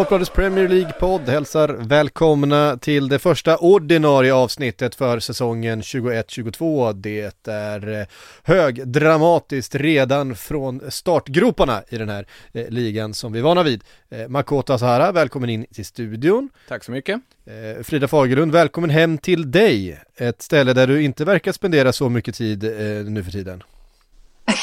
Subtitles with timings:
[0.00, 6.92] Sportbladets Premier League-podd hälsar välkomna till det första ordinarie avsnittet för säsongen 21-22.
[6.92, 8.06] Det är eh,
[8.42, 13.84] högdramatiskt redan från startgroparna i den här eh, ligan som vi är vana vid.
[14.10, 16.48] Eh, Makota Sahara, välkommen in till studion.
[16.68, 17.20] Tack så mycket.
[17.46, 20.00] Eh, Frida Fagerlund, välkommen hem till dig.
[20.16, 23.62] Ett ställe där du inte verkar spendera så mycket tid eh, nu för tiden.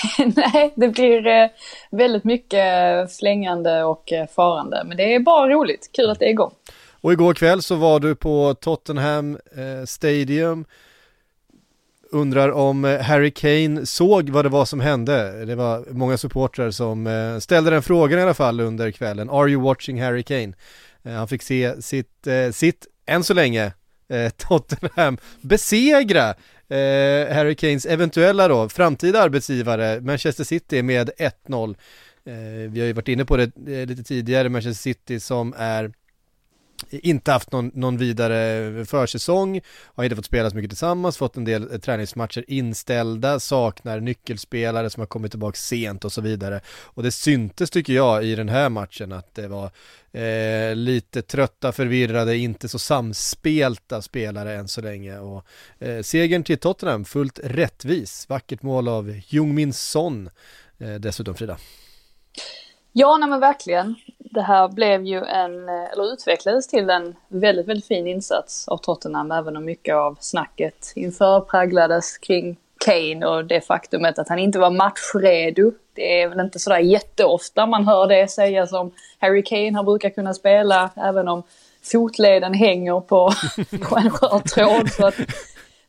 [0.36, 1.48] Nej, det blir eh,
[1.92, 4.84] väldigt mycket eh, slängande och eh, farande.
[4.86, 5.90] Men det är bara roligt.
[5.94, 6.52] Kul att det är igång.
[7.02, 9.38] Och igår kväll så var du på Tottenham
[9.86, 10.66] Stadium.
[12.12, 15.46] Undrar om Harry Kane såg vad det var som hände.
[15.46, 17.08] Det var många supportrar som
[17.42, 19.30] ställde den frågan i alla fall under kvällen.
[19.30, 20.54] Are you watching Harry Kane?
[21.04, 23.72] Han fick se sitt, sitt än så länge,
[24.38, 26.36] Tottenham besegra
[26.70, 31.10] eh, Harry Kanes eventuella då, framtida arbetsgivare, Manchester City med
[31.48, 31.76] 1-0.
[32.26, 32.34] Eh,
[32.72, 35.92] vi har ju varit inne på det eh, lite tidigare, Manchester City som är
[36.90, 39.62] inte haft någon, någon vidare försäsong,
[39.96, 44.90] har inte fått spela så mycket tillsammans, fått en del eh, träningsmatcher inställda, saknar nyckelspelare
[44.90, 46.62] som har kommit tillbaka sent och så vidare.
[46.68, 49.72] Och det syntes tycker jag i den här matchen att det var
[50.12, 55.20] eh, lite trötta, förvirrade, inte så samspelta spelare än så länge.
[55.20, 55.46] Och
[55.80, 60.30] eh, segern till Tottenham, fullt rättvis, vackert mål av Jung-min Son
[60.80, 61.58] eh, dessutom Frida.
[62.92, 63.96] Ja, nej men verkligen.
[64.32, 69.32] Det här blev ju en, eller utvecklades till en väldigt, väldigt fin insats av Tottenham,
[69.32, 74.60] även om mycket av snacket inför präglades kring Kane och det faktumet att han inte
[74.60, 75.72] var matchredo.
[75.94, 79.72] Det är väl inte sådär jätteofta man hör det sägas om Harry Kane.
[79.76, 81.44] Han brukar kunna spela även om
[81.92, 83.32] fotleden hänger på,
[83.90, 84.92] på en skör tråd.
[84.92, 85.16] Så att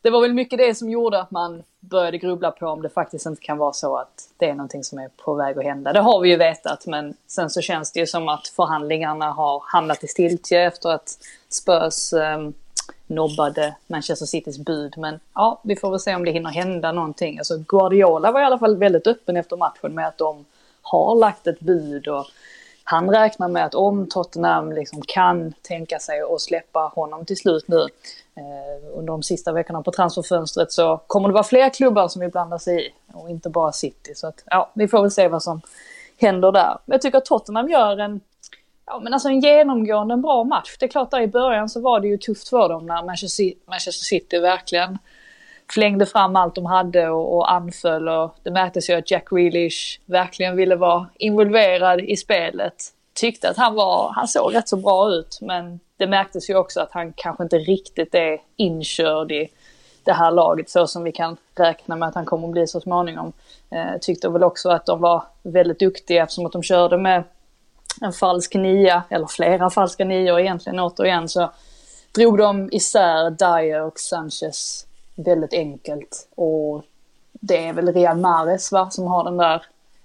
[0.02, 3.26] det var väl mycket det som gjorde att man började grubbla på om det faktiskt
[3.26, 5.92] inte kan vara så att det är någonting som är på väg att hända.
[5.92, 9.62] Det har vi ju vetat, men sen så känns det ju som att förhandlingarna har
[9.66, 12.54] hamnat i stiltje efter att Spurs um,
[13.06, 14.94] nobbade Manchester Citys bud.
[14.96, 17.38] Men ja, vi får väl se om det hinner hända någonting.
[17.38, 20.44] Alltså Guardiola var i alla fall väldigt öppen efter matchen med att de
[20.82, 22.26] har lagt ett bud och
[22.90, 27.68] han räknar med att om Tottenham liksom kan tänka sig att släppa honom till slut
[27.68, 27.80] nu
[28.34, 32.30] eh, under de sista veckorna på transferfönstret så kommer det vara fler klubbar som vill
[32.30, 34.14] blanda sig i och inte bara City.
[34.14, 35.60] Så att, ja, vi får väl se vad som
[36.16, 36.78] händer där.
[36.84, 38.20] Men jag tycker att Tottenham gör en,
[38.86, 40.76] ja, men alltså en genomgående bra match.
[40.78, 43.02] Det är klart där i början så var det ju tufft för dem när
[43.66, 44.98] Manchester City verkligen
[45.72, 50.00] flängde fram allt de hade och, och anföll och det märktes ju att Jack Grealish
[50.06, 52.74] verkligen ville vara involverad i spelet.
[53.14, 56.80] Tyckte att han var, han såg rätt så bra ut men det märktes ju också
[56.80, 59.48] att han kanske inte riktigt är inkörd i
[60.04, 62.80] det här laget så som vi kan räkna med att han kommer att bli så
[62.80, 63.32] småningom.
[63.70, 67.24] Eh, tyckte väl också att de var väldigt duktiga eftersom att de körde med
[68.00, 71.50] en falsk nia, eller flera falska nior egentligen återigen så
[72.14, 74.87] drog de isär Dyer och Sanchez
[75.18, 76.28] väldigt enkelt.
[76.34, 76.84] Och
[77.32, 79.62] det är väl Real Mares va, som har den där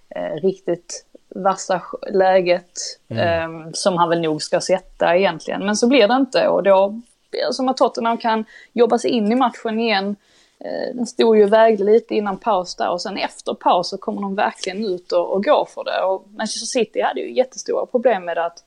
[0.09, 1.05] eh, riktigt
[1.35, 1.81] vassa
[2.11, 2.79] läget
[3.09, 3.65] mm.
[3.65, 5.65] eh, som han väl nog ska sätta egentligen.
[5.65, 6.89] Men så blir det inte och då
[7.31, 10.15] blir det som att Tottenham kan jobba sig in i matchen igen.
[10.59, 13.97] Eh, den stod ju och vägde lite innan paus där och sen efter paus så
[13.97, 16.03] kommer de verkligen ut och, och går för det.
[16.03, 18.63] Och Manchester City hade ju jättestora problem med att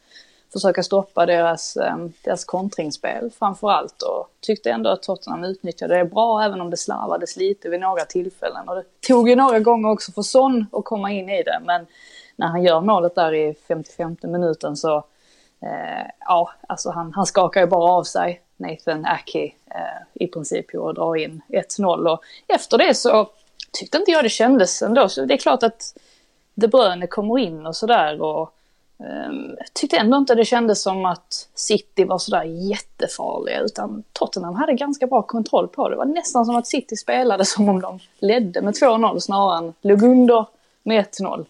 [0.53, 4.03] försöka stoppa deras, ehm, deras kontringsspel framför allt.
[4.03, 8.05] Och tyckte ändå att Tottenham utnyttjade det bra, även om det slarvades lite vid några
[8.05, 8.69] tillfällen.
[8.69, 11.87] Och det tog ju några gånger också för Son att komma in i det, men
[12.37, 14.97] när han gör målet där i 55 minuten så,
[15.63, 20.75] eh, ja, alltså han, han skakar ju bara av sig Nathan Aki eh, i princip
[20.75, 22.13] och drar in 1-0.
[22.13, 23.29] Och efter det så
[23.73, 25.09] tyckte inte jag det kändes ändå.
[25.09, 25.99] Så det är klart att
[26.55, 28.56] De Bruyne kommer in och sådär och
[28.99, 34.73] um, tyckte ändå inte det kändes som att City var sådär jättefarliga utan Tottenham hade
[34.73, 35.95] ganska bra kontroll på det.
[35.95, 39.75] Det var nästan som att City spelade som om de ledde med 2-0 snarare än
[39.81, 40.47] låg under
[40.83, 41.39] med 1-0.
[41.39, 41.47] Um,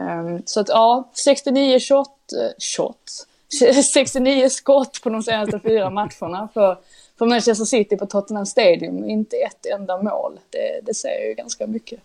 [0.00, 3.26] ehm, så att ja, 69 shot, uh, shot
[3.92, 6.78] 69 skott på de senaste fyra matcherna för,
[7.18, 9.04] för Manchester City på Tottenham Stadium.
[9.04, 10.40] Inte ett enda mål.
[10.50, 12.00] Det, det säger ju ganska mycket.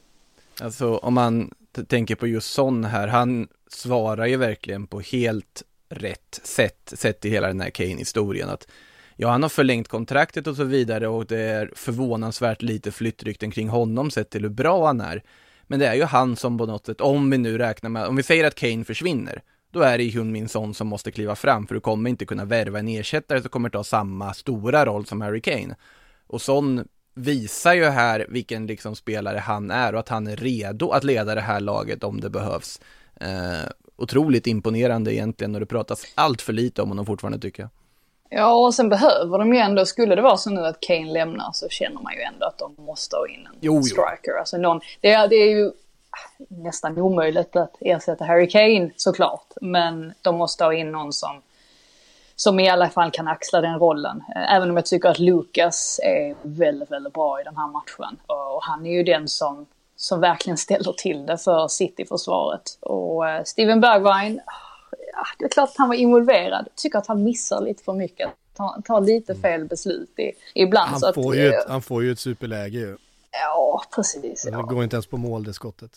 [0.61, 1.53] Alltså om man
[1.87, 7.29] tänker på just Son här, han svarar ju verkligen på helt rätt sätt, sett i
[7.29, 8.49] hela den här Kane-historien.
[8.49, 8.67] Att
[9.15, 13.69] ja, han har förlängt kontraktet och så vidare och det är förvånansvärt lite flyttrykten kring
[13.69, 15.23] honom sett till hur bra han är.
[15.63, 18.15] Men det är ju han som på något sätt, om vi nu räknar med, om
[18.15, 19.41] vi säger att Kane försvinner,
[19.71, 22.45] då är det ju Min Son som måste kliva fram för du kommer inte kunna
[22.45, 25.75] värva en ersättare som kommer ta samma stora roll som Harry Kane.
[26.27, 30.89] Och Son visar ju här vilken liksom spelare han är och att han är redo
[30.89, 32.81] att leda det här laget om det behövs.
[33.21, 37.69] Eh, otroligt imponerande egentligen och det pratas allt för lite om honom fortfarande tycker jag.
[38.29, 41.49] Ja, och sen behöver de ju ändå, skulle det vara så nu att Kane lämnar
[41.53, 44.31] så känner man ju ändå att de måste ha in en jo, striker.
[44.31, 44.39] Jo.
[44.39, 45.71] Alltså någon, det, är, det är ju
[46.49, 49.53] nästan omöjligt att ersätta Harry Kane såklart.
[49.61, 51.41] Men de måste ha in någon som,
[52.35, 54.23] som i alla fall kan axla den rollen.
[54.49, 58.19] Även om jag tycker att Lucas är väldigt, väldigt bra i den här matchen.
[58.27, 59.65] Och han är ju den som,
[59.97, 62.77] som verkligen ställer till det för City-försvaret.
[62.79, 64.41] Och eh, Steven Bergwijn,
[65.13, 66.67] ja, det är klart att han var involverad.
[66.75, 68.29] Tycker att han missar lite för mycket.
[68.57, 70.91] Han tar lite fel beslut i, ibland.
[70.91, 72.97] Han, får, att, ju ett, han får ju ett superläge ju.
[73.31, 74.43] Ja, precis.
[74.43, 75.91] Det går inte ens på mål det skottet.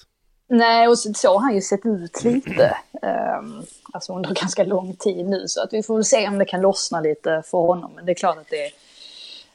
[0.48, 2.76] Nej, och så, så har han ju sett ut lite.
[3.02, 5.48] Um, alltså under ganska lång tid nu.
[5.48, 7.92] Så att vi får väl se om det kan lossna lite för honom.
[7.94, 8.70] Men det är klart att det,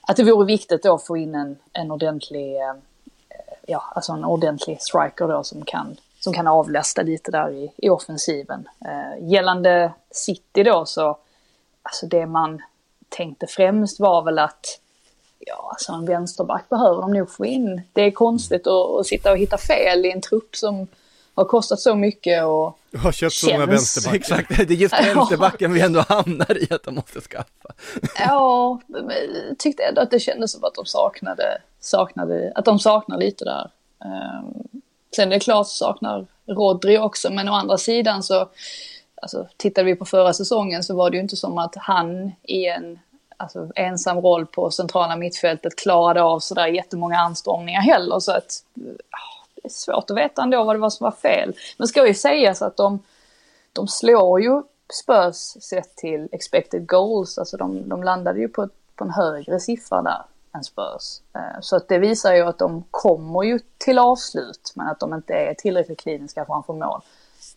[0.01, 2.81] att det vore viktigt då att få in en, en ordentlig, uh,
[3.67, 7.89] ja, alltså en ordentlig striker då som kan, som kan avlasta lite där i, i
[7.89, 8.69] offensiven.
[8.85, 11.17] Eh, gällande City då så,
[11.81, 12.61] alltså det man
[13.09, 14.79] tänkte främst var väl att
[15.47, 17.81] Ja, alltså en vänsterback behöver de nog få in.
[17.93, 20.87] Det är konstigt att, att sitta och hitta fel i en trupp som
[21.35, 24.15] har kostat så mycket och har köpt så många vänsterbackar.
[24.15, 27.73] Exakt, det är just vänsterbacken vi ändå hamnar i att de måste skaffa.
[28.19, 33.17] ja, jag tyckte ändå att det kändes som att de saknade, saknade att de saknar
[33.17, 33.69] lite där.
[34.05, 34.81] Um,
[35.15, 38.49] sen är det klart saknar Rodri också, men å andra sidan så,
[39.21, 42.65] alltså tittade vi på förra säsongen så var det ju inte som att han i
[42.65, 42.99] en
[43.37, 48.19] alltså, ensam roll på centrala mittfältet klarade av sådär jättemånga anstormningar heller.
[48.19, 48.63] Så att
[49.65, 51.55] är svårt att veta ändå vad det var som var fel.
[51.77, 52.99] Men ska ju sägas att de,
[53.73, 54.61] de slår ju
[54.93, 57.37] Spurs sett till expected goals.
[57.37, 60.23] Alltså de, de landade ju på, på en högre siffra där
[60.55, 61.21] än Spurs.
[61.35, 65.13] Eh, så att det visar ju att de kommer ju till avslut men att de
[65.13, 67.01] inte är tillräckligt kliniska framför mål.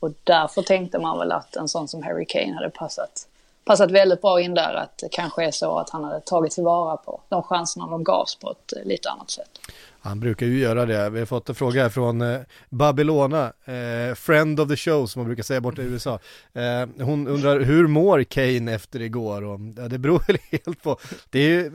[0.00, 3.26] Och därför tänkte man väl att en sån som Harry Kane hade passat
[3.68, 6.96] passat väldigt bra in där att det kanske är så att han hade tagit tillvara
[6.96, 9.60] på de chanserna de gavs på ett eh, lite annat sätt.
[10.00, 11.10] Han brukar ju göra det.
[11.10, 12.40] Vi har fått en fråga här från eh,
[12.70, 16.18] Babylona, eh, friend of the show som man brukar säga borta i USA.
[16.52, 19.44] Eh, hon undrar hur mår Kane efter igår?
[19.44, 20.98] Och, ja, det beror väl helt på.
[21.30, 21.72] Det är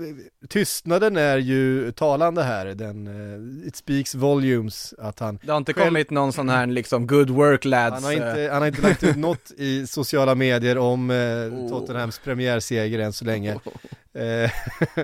[0.49, 2.65] tystnaden är ju talande här.
[2.65, 6.67] Den, eh, it speaks volumes att han Det har inte själv, kommit någon sån här
[6.67, 7.93] liksom good work lads.
[7.93, 11.69] Han har inte, han har inte lagt ut något i sociala medier om eh, oh.
[11.69, 13.59] Tottenhams premiärseger än så länge.
[14.15, 14.51] Eh,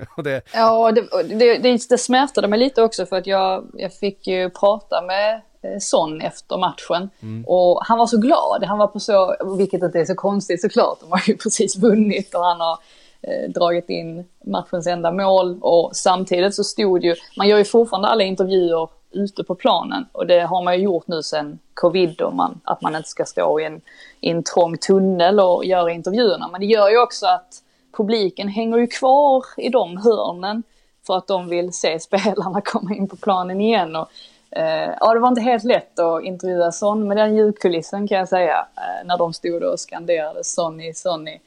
[0.17, 0.41] och det...
[0.53, 4.49] Ja, det, det, det, det smärtade mig lite också för att jag, jag fick ju
[4.49, 7.09] prata med eh, Son efter matchen.
[7.21, 7.45] Mm.
[7.47, 10.99] Och han var så glad, han var på så, vilket inte är så konstigt såklart,
[11.01, 12.77] de har ju precis vunnit och han har
[13.21, 15.57] eh, dragit in matchens enda mål.
[15.61, 20.27] Och samtidigt så stod ju, man gör ju fortfarande alla intervjuer ute på planen och
[20.27, 23.59] det har man ju gjort nu sen covid och man, att man inte ska stå
[23.59, 23.81] i en,
[24.19, 26.47] i en trång tunnel och göra intervjuerna.
[26.47, 27.63] Men det gör ju också att
[27.97, 30.63] publiken hänger ju kvar i de hörnen
[31.09, 33.95] för att de vill se spelarna komma in på planen igen.
[33.95, 34.07] Och,
[34.51, 38.27] eh, ja, det var inte helt lätt att intervjua Son med den ljudkulissen kan jag
[38.27, 41.39] säga, eh, när de stod och skanderade Sonny, Sonny.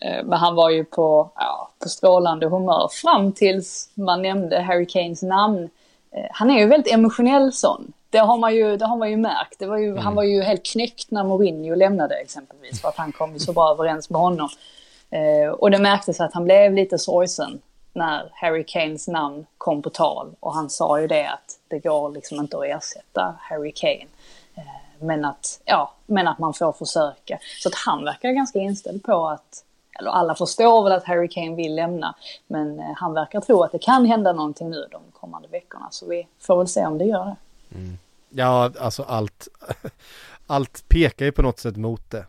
[0.00, 4.86] Eh, men han var ju på, ja, på strålande humör fram tills man nämnde Harry
[4.86, 5.68] Kanes namn.
[6.12, 7.92] Eh, han är ju väldigt emotionell Son.
[8.10, 9.58] det har man ju, det har man ju märkt.
[9.58, 10.02] Det var ju, Mm.
[10.02, 12.80] Han var ju helt knäckt när Mourinho lämnade exempelvis.
[12.80, 14.48] För att han kom så bra överens med honom.
[15.10, 17.60] Eh, och det märktes att han blev lite sorgsen
[17.92, 20.34] när Harry Kanes namn kom på tal.
[20.40, 24.06] Och han sa ju det att det går liksom inte att ersätta Harry Kane.
[24.54, 24.62] Eh,
[25.00, 27.38] men, att, ja, men att man får försöka.
[27.62, 29.64] Så att han verkar ganska inställd på att
[29.98, 32.14] eller alla förstår väl att Harry Kane vill lämna,
[32.46, 35.88] men eh, han verkar tro att det kan hända någonting nu de kommande veckorna.
[35.90, 37.36] Så vi får väl se om det gör det.
[37.76, 37.98] Mm.
[38.30, 39.48] Ja, alltså allt,
[40.46, 42.24] allt pekar ju på något sätt mot det.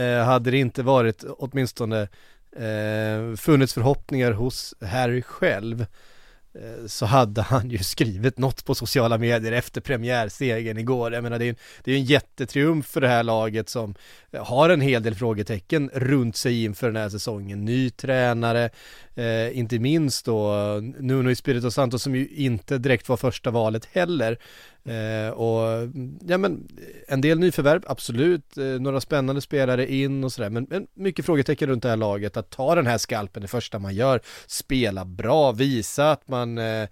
[0.00, 2.08] Eh, hade det inte varit åtminstone
[2.56, 5.86] eh, funnits förhoppningar hos Harry själv
[6.54, 11.12] eh, så hade han ju skrivit något på sociala medier efter premiärsegern igår.
[11.12, 13.94] Jag menar det är, en, det är en jättetriumf för det här laget som
[14.30, 17.64] eh, har en hel del frågetecken runt sig inför den här säsongen.
[17.64, 18.70] Ny tränare,
[19.14, 20.54] eh, inte minst då
[20.98, 24.38] Nuno Espirito Santo som ju inte direkt var första valet heller.
[24.84, 25.88] Eh, och
[26.26, 26.68] ja men
[27.08, 31.68] en del nyförvärv, absolut, eh, några spännande spelare in och sådär, men, men mycket frågetecken
[31.68, 35.52] runt det här laget, att ta den här skalpen det första man gör, spela bra,
[35.52, 36.82] visa att man eh,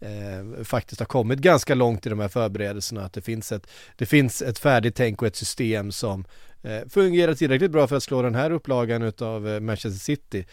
[0.00, 4.06] eh, faktiskt har kommit ganska långt i de här förberedelserna, att det finns ett, det
[4.06, 6.24] finns ett färdigt tänk och ett system som
[6.62, 10.46] eh, fungerar tillräckligt bra för att slå den här upplagan av eh, Manchester City.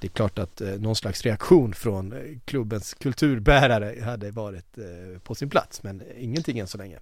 [0.00, 5.18] Det är klart att eh, någon slags reaktion från eh, klubbens kulturbärare hade varit eh,
[5.22, 6.98] på sin plats, men ingenting än så länge.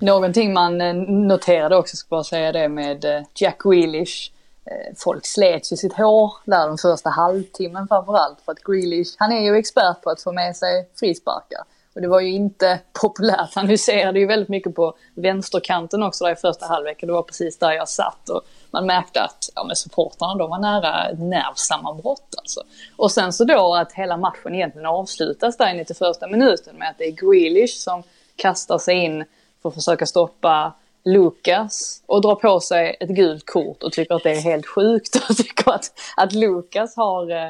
[0.00, 4.32] Någonting man eh, noterade också, ska bara säga det med eh, Jack Grealish.
[4.64, 9.32] Eh, Folk slet ju sitt hår där den första halvtimmen framförallt för att Grealish, han
[9.32, 11.60] är ju expert på att få med sig frisparkar.
[11.94, 13.54] Och det var ju inte populärt.
[13.54, 17.00] Han huserade ju väldigt mycket på vänsterkanten också där i första halvlek.
[17.00, 20.58] Det var precis där jag satt och man märkte att ja, men supportrarna de var
[20.58, 22.62] nära ett nervsammanbrott alltså.
[22.96, 26.98] Och sen så då att hela matchen egentligen avslutas där i 91 minuten med att
[26.98, 28.02] det är Grealish som
[28.36, 29.24] kastar sig in
[29.62, 30.72] för att försöka stoppa
[31.04, 35.16] Lukas och drar på sig ett gult kort och tycker att det är helt sjukt
[35.30, 37.46] och tycker att, att Lukas har, eh,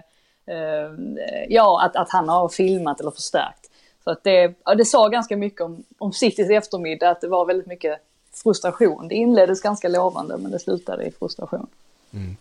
[0.46, 0.90] eh,
[1.48, 3.63] ja att, att han har filmat eller förstärkt.
[4.04, 7.46] Så att det, ja, det sa ganska mycket om, om Citys eftermiddag, att det var
[7.46, 7.98] väldigt mycket
[8.42, 9.08] frustration.
[9.08, 11.66] Det inleddes ganska lovande men det slutade i frustration.
[12.12, 12.36] Mm.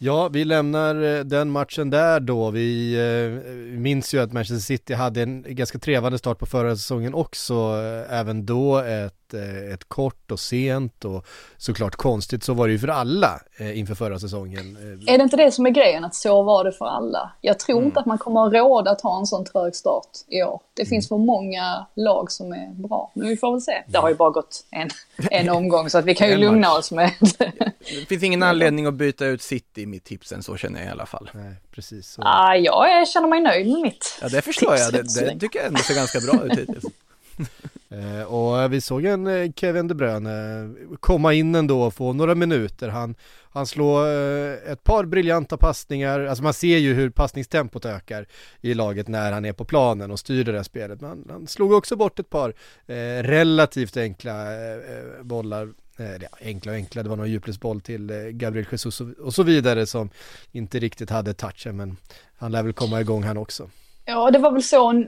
[0.00, 2.50] Ja, vi lämnar eh, den matchen där då.
[2.50, 7.14] Vi eh, minns ju att Manchester City hade en ganska trevande start på förra säsongen
[7.14, 7.54] också.
[7.54, 12.44] Eh, även då ett, eh, ett kort och sent och såklart konstigt.
[12.44, 14.76] Så var det ju för alla eh, inför förra säsongen.
[15.06, 17.30] Eh, Är det inte det som är grejen, att så var det för alla?
[17.40, 20.42] Jag tror inte att man kommer ha råd att ha en sån trög start i
[20.42, 20.60] år.
[20.74, 23.10] Det finns för många lag som är bra.
[23.14, 23.82] Men vi får väl se.
[23.86, 24.88] Det har ju bara gått en,
[25.30, 27.10] en omgång så att vi kan ju lugna oss med
[27.78, 30.90] Det finns ingen anledning att byta ut City i mitt tipsen, så känner jag i
[30.90, 31.30] alla fall.
[31.34, 32.08] nej, precis.
[32.12, 32.22] Så.
[32.24, 34.18] ah, Jag är- känner mig nöjd med mitt.
[34.22, 34.92] Ja, det förstår jag.
[34.92, 36.84] Det, tips än det tycker jag ändå ser ganska bra ut hittills.
[37.90, 42.12] Eh, och vi såg en eh, Kevin De Bruyne eh, komma in ändå och få
[42.12, 42.88] några minuter.
[42.88, 43.14] Han,
[43.50, 44.06] han slår
[44.70, 48.26] ett par briljanta passningar, alltså man ser ju hur passningstempot ökar
[48.60, 51.00] i laget när han är på planen och styr det där spelet.
[51.00, 52.54] Men han, han slog också bort ett par
[52.86, 55.68] eh, relativt enkla eh, bollar
[56.20, 59.86] ja, enkla och enkla, det var någon djupledsboll till Gabriel Jesus och, och så vidare
[59.86, 60.10] som
[60.52, 61.96] inte riktigt hade touchen men
[62.36, 63.70] han lär väl komma igång han också.
[64.10, 65.04] Ja, det var väl så.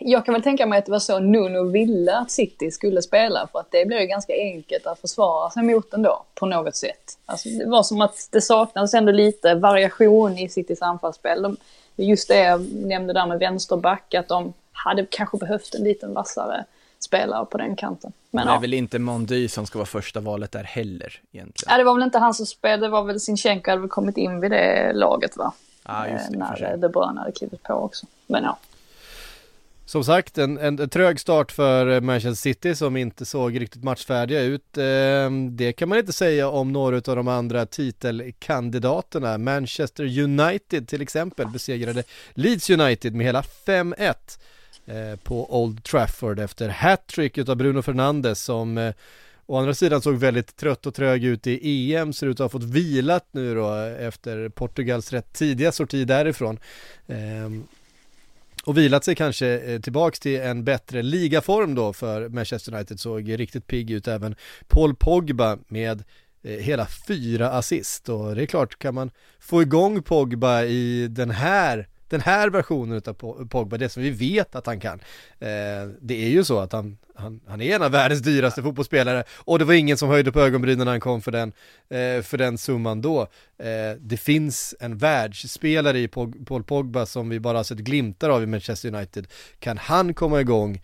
[0.00, 3.48] Jag kan väl tänka mig att det var så Nuno ville att City skulle spela
[3.52, 7.18] för att det blir ju ganska enkelt att försvara sig mot ändå på något sätt.
[7.26, 11.42] Alltså, det var som att det saknades ändå lite variation i Citys anfallsspel.
[11.42, 11.56] De,
[11.96, 16.64] just det jag nämnde där med vänsterback, att de hade kanske behövt en liten vassare
[16.98, 18.12] spelare på den kanten.
[18.30, 18.60] Men det är ja.
[18.60, 21.72] väl inte Mondy som ska vara första valet där heller egentligen.
[21.72, 24.16] ja, det var väl inte han som spelade, det var väl Sinchenko hade väl kommit
[24.16, 25.52] in vid det laget va?
[25.88, 26.76] Ja, just det, Eh, När.
[26.76, 28.06] De Bruyne hade klivit på också.
[28.26, 28.58] Men ja.
[29.84, 34.40] Som sagt, en, en, en trög start för Manchester City som inte såg riktigt matchfärdiga
[34.40, 34.78] ut.
[34.78, 39.38] Eh, det kan man inte säga om några av de andra titelkandidaterna.
[39.38, 42.02] Manchester United till exempel besegrade
[42.34, 44.14] Leeds United med hela 5-1
[44.86, 48.94] eh, på Old Trafford efter hattrick utav Bruno Fernandes som eh,
[49.48, 52.48] Å andra sidan såg väldigt trött och trög ut i EM, ser ut att ha
[52.48, 56.58] fått vilat nu då efter Portugals rätt tidiga sorti därifrån.
[57.06, 57.66] Ehm,
[58.64, 63.40] och vilat sig kanske eh, tillbaks till en bättre ligaform då för Manchester United såg
[63.40, 64.36] riktigt pigg ut även
[64.68, 66.04] Paul Pogba med
[66.42, 71.30] eh, hela fyra assist och det är klart kan man få igång Pogba i den
[71.30, 75.00] här den här versionen av Po- Pogba, det som vi vet att han kan.
[75.38, 75.48] Eh,
[76.00, 79.58] det är ju så att han, han, han är en av världens dyraste fotbollsspelare och
[79.58, 81.52] det var ingen som höjde på ögonbrynen när han kom för den,
[81.88, 83.20] eh, för den summan då.
[83.58, 88.42] Eh, det finns en världsspelare i Paul Pogba som vi bara har sett glimtar av
[88.42, 89.26] i Manchester United.
[89.58, 90.82] Kan han komma igång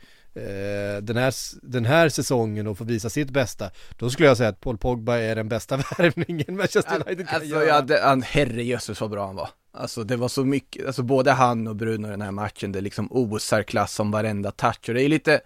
[1.03, 1.35] den, här,
[1.71, 5.19] den här säsongen och få visa sitt bästa, då skulle jag säga att Paul Pogba
[5.19, 7.67] är den bästa värvningen Manchester United kan alltså, göra.
[7.67, 9.49] ja, det, han, herrejösses vad bra han var.
[9.75, 12.81] Alltså det var så mycket, alltså både han och Bruno i den här matchen, det
[12.81, 15.41] liksom osar klass om varenda touch och det är lite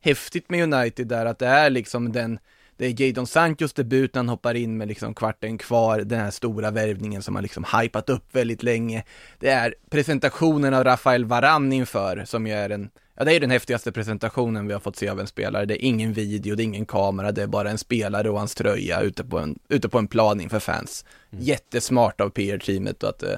[0.00, 2.38] häftigt med United där att det är liksom den
[2.76, 6.30] det är Jadon Sanchos debut när han hoppar in med liksom kvarten kvar, den här
[6.30, 9.04] stora värvningen som har liksom hypat upp väldigt länge.
[9.38, 13.50] Det är presentationen av Rafael Varan inför, som ju är en, ja det är den
[13.50, 15.64] häftigaste presentationen vi har fått se av en spelare.
[15.64, 18.54] Det är ingen video, det är ingen kamera, det är bara en spelare och hans
[18.54, 21.04] tröja ute på en, ute på en plan inför fans.
[21.32, 21.44] Mm.
[21.44, 23.28] Jättesmart av PR-teamet att uh,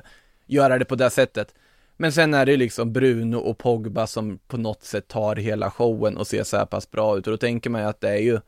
[0.47, 1.55] göra det på det sättet.
[1.97, 6.17] Men sen är det liksom Bruno och Pogba som på något sätt tar hela showen
[6.17, 8.23] och ser så här pass bra ut och då tänker man ju att det är
[8.23, 8.41] ju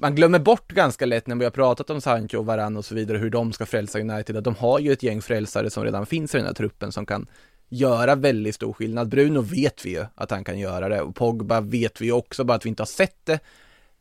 [0.00, 2.94] man glömmer bort ganska lätt när vi har pratat om Sancho och Varann och så
[2.94, 6.06] vidare hur de ska frälsa United, att de har ju ett gäng frälsare som redan
[6.06, 7.26] finns i den här truppen som kan
[7.68, 9.08] göra väldigt stor skillnad.
[9.08, 12.44] Bruno vet vi ju att han kan göra det och Pogba vet vi ju också,
[12.44, 13.38] bara att vi inte har sett det.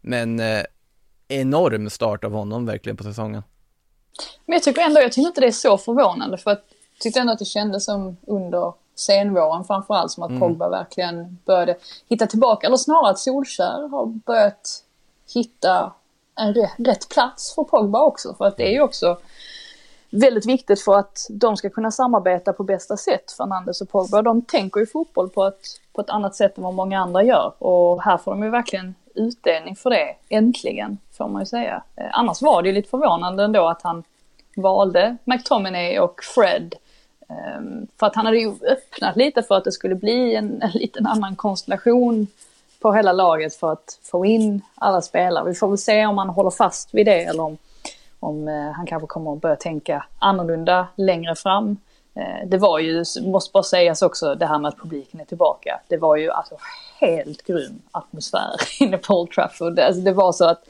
[0.01, 0.63] Men eh,
[1.27, 3.43] enorm start av honom verkligen på säsongen.
[4.45, 6.63] Men jag tycker ändå, jag tycker inte det är så förvånande för att
[7.03, 10.39] tyckte ändå att det kändes som under senvåren framförallt som att mm.
[10.39, 11.75] Pogba verkligen började
[12.07, 14.83] hitta tillbaka, eller snarare att Solskär har börjat
[15.33, 15.93] hitta
[16.35, 16.53] en
[16.85, 18.33] rätt plats för Pogba också.
[18.33, 19.17] För att det är ju också
[20.09, 24.21] väldigt viktigt för att de ska kunna samarbeta på bästa sätt, Fernandes och Pogba.
[24.21, 25.61] De tänker ju fotboll på ett,
[25.93, 27.53] på ett annat sätt än vad många andra gör.
[27.57, 31.83] Och här får de ju verkligen utdelning för det, äntligen, får man ju säga.
[31.95, 34.03] Eh, annars var det ju lite förvånande ändå att han
[34.55, 36.75] valde McTominay och Fred.
[37.33, 40.71] Ehm, för att han hade ju öppnat lite för att det skulle bli en, en
[40.71, 42.27] liten annan konstellation
[42.79, 45.45] på hela laget för att få in alla spelare.
[45.45, 47.57] Vi får väl se om han håller fast vid det eller om,
[48.19, 51.77] om eh, han kanske kommer att börja tänka annorlunda längre fram.
[52.15, 55.79] Eh, det var ju, måste bara sägas också, det här med att publiken är tillbaka.
[55.87, 56.57] Det var ju alltså
[56.99, 59.79] helt grym atmosfär inne på Old Trafford.
[59.79, 60.63] Alltså, det var så att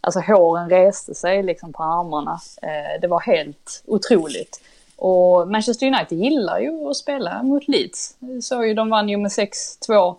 [0.00, 2.40] alltså, håren reste sig liksom på armarna.
[2.62, 4.60] Eh, det var helt otroligt.
[4.96, 8.16] Och Manchester United gillar ju att spela mot Leeds.
[8.42, 10.14] Så ju, de vann ju med 6-2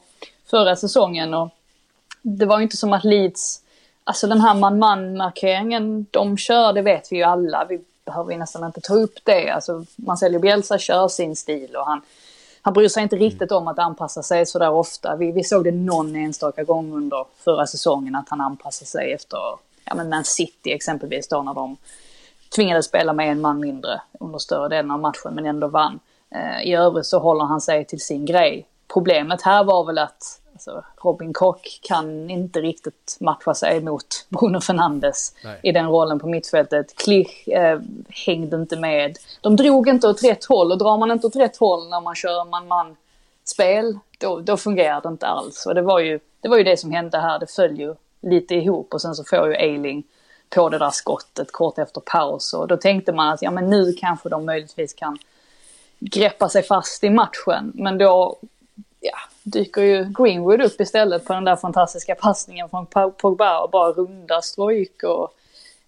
[0.46, 1.50] förra säsongen och
[2.22, 3.62] det var ju inte som att Leeds,
[4.03, 7.66] alltså den här man-man markeringen de kör, det vet vi ju alla.
[7.70, 9.50] Vi behöver ju nästan inte ta upp det.
[9.50, 12.01] Alltså Marcelo Bielsa kör sin stil och han,
[12.62, 15.16] han bryr sig inte riktigt om att anpassa sig sådär ofta.
[15.16, 19.40] Vi, vi såg det någon enstaka gång under förra säsongen att han anpassade sig efter
[19.86, 21.77] ja, men Man City exempelvis då när de
[22.55, 26.00] tvingades spela med en man mindre under större delen av matchen men ändå vann.
[26.35, 28.68] Eh, I övrigt så håller han sig till sin grej.
[28.94, 34.59] Problemet här var väl att Alltså, Robin Koch kan inte riktigt matcha sig mot Bruno
[34.59, 35.59] Fernandes Nej.
[35.63, 36.96] i den rollen på mittfältet.
[36.96, 39.18] Klich eh, hängde inte med.
[39.42, 42.16] De drog inte åt rätt håll och drar man inte åt rätt håll när man
[42.16, 42.96] kör man-man
[43.46, 45.66] spel, då, då fungerar det inte alls.
[45.66, 48.55] Och det var, ju, det var ju det som hände här, det föll ju lite
[48.55, 50.03] ihop och sen så får ju Eiling
[50.55, 53.94] på det där skottet kort efter paus och då tänkte man att ja men nu
[53.94, 55.18] kanske de möjligtvis kan
[56.00, 57.72] greppa sig fast i matchen.
[57.75, 58.37] Men då
[59.00, 62.85] ja, dyker ju Greenwood upp istället på den där fantastiska passningen från
[63.18, 65.33] Pogba och bara rundar Strojk och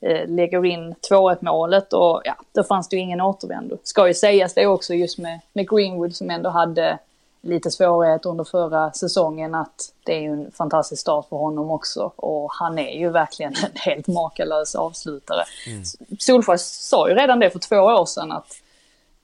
[0.02, 3.78] eh, lägger in 2-1 målet och ja, då fanns det ju ingen återvändo.
[3.84, 7.00] Ska ju sägas det också just med, med Greenwood som ändå hade
[7.46, 12.12] lite svårighet under förra säsongen att det är ju en fantastisk start för honom också
[12.16, 15.44] och han är ju verkligen en helt makalös avslutare.
[15.68, 15.84] Mm.
[16.20, 18.62] Solfors sa ju redan det för två år sedan att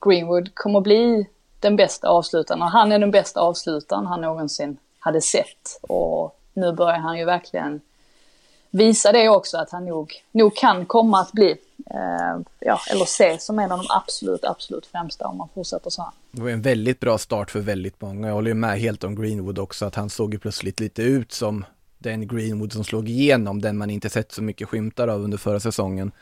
[0.00, 1.26] Greenwood kommer bli
[1.60, 2.62] den bästa avslutaren.
[2.62, 5.78] Och han är den bästa avslutaren han någonsin hade sett.
[5.80, 7.80] Och nu börjar han ju verkligen
[8.70, 11.56] visa det också att han nog, nog kan komma att bli,
[11.90, 16.02] Eh, ja, eller ses som en av de absolut, absolut främsta om man fortsätter så
[16.02, 16.10] här.
[16.30, 18.26] Det var en väldigt bra start för väldigt många.
[18.26, 21.32] Jag håller ju med helt om Greenwood också, att han såg ju plötsligt lite ut
[21.32, 21.64] som
[21.98, 25.60] den Greenwood som slog igenom, den man inte sett så mycket skymtar av under förra
[25.60, 26.12] säsongen.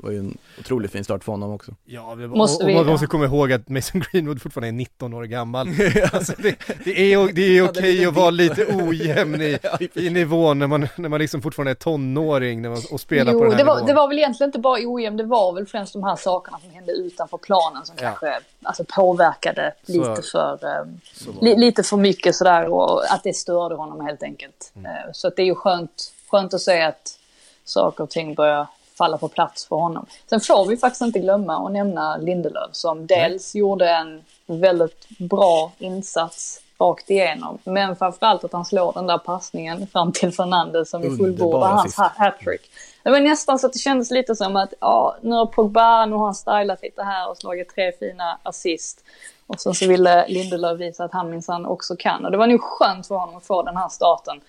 [0.00, 1.72] Det var ju en otroligt fin start för honom också.
[1.84, 5.14] Ja, vi, måste och, och man måste komma ihåg att Mason Greenwood fortfarande är 19
[5.14, 5.68] år gammal.
[6.12, 9.58] alltså det, det, är, det är okej att vara lite ojämn i,
[9.94, 13.38] i nivån när man, när man liksom fortfarande är tonåring när man, och spelar jo,
[13.38, 13.86] på den här det var, nivån.
[13.86, 16.70] det var väl egentligen inte bara ojämn, det var väl främst de här sakerna som
[16.70, 18.02] hände utanför planen som ja.
[18.02, 21.00] kanske alltså, påverkade så, lite för, um,
[21.40, 24.72] li, lite för mycket sådär och att det störde honom helt enkelt.
[24.76, 24.92] Mm.
[24.92, 27.18] Uh, så att det är ju skönt, skönt att se att
[27.64, 28.66] saker och ting börjar
[29.00, 30.06] falla på plats för honom.
[30.26, 33.60] Sen får vi faktiskt inte glömma att nämna Lindelöf som dels Nej.
[33.60, 37.58] gjorde en väldigt bra insats rakt igenom.
[37.64, 42.60] Men framförallt att han slår den där passningen fram till Fernandes som fullbordar hans hattrick.
[43.02, 46.16] Det var nästan så att det kändes lite som att ja, nu har Pogba, nu
[46.16, 49.04] har han stylat lite här och slagit tre fina assist.
[49.46, 52.24] Och sen så ville Lindelöf visa att han minsann också kan.
[52.24, 54.40] Och det var nog skönt för honom att få den här starten.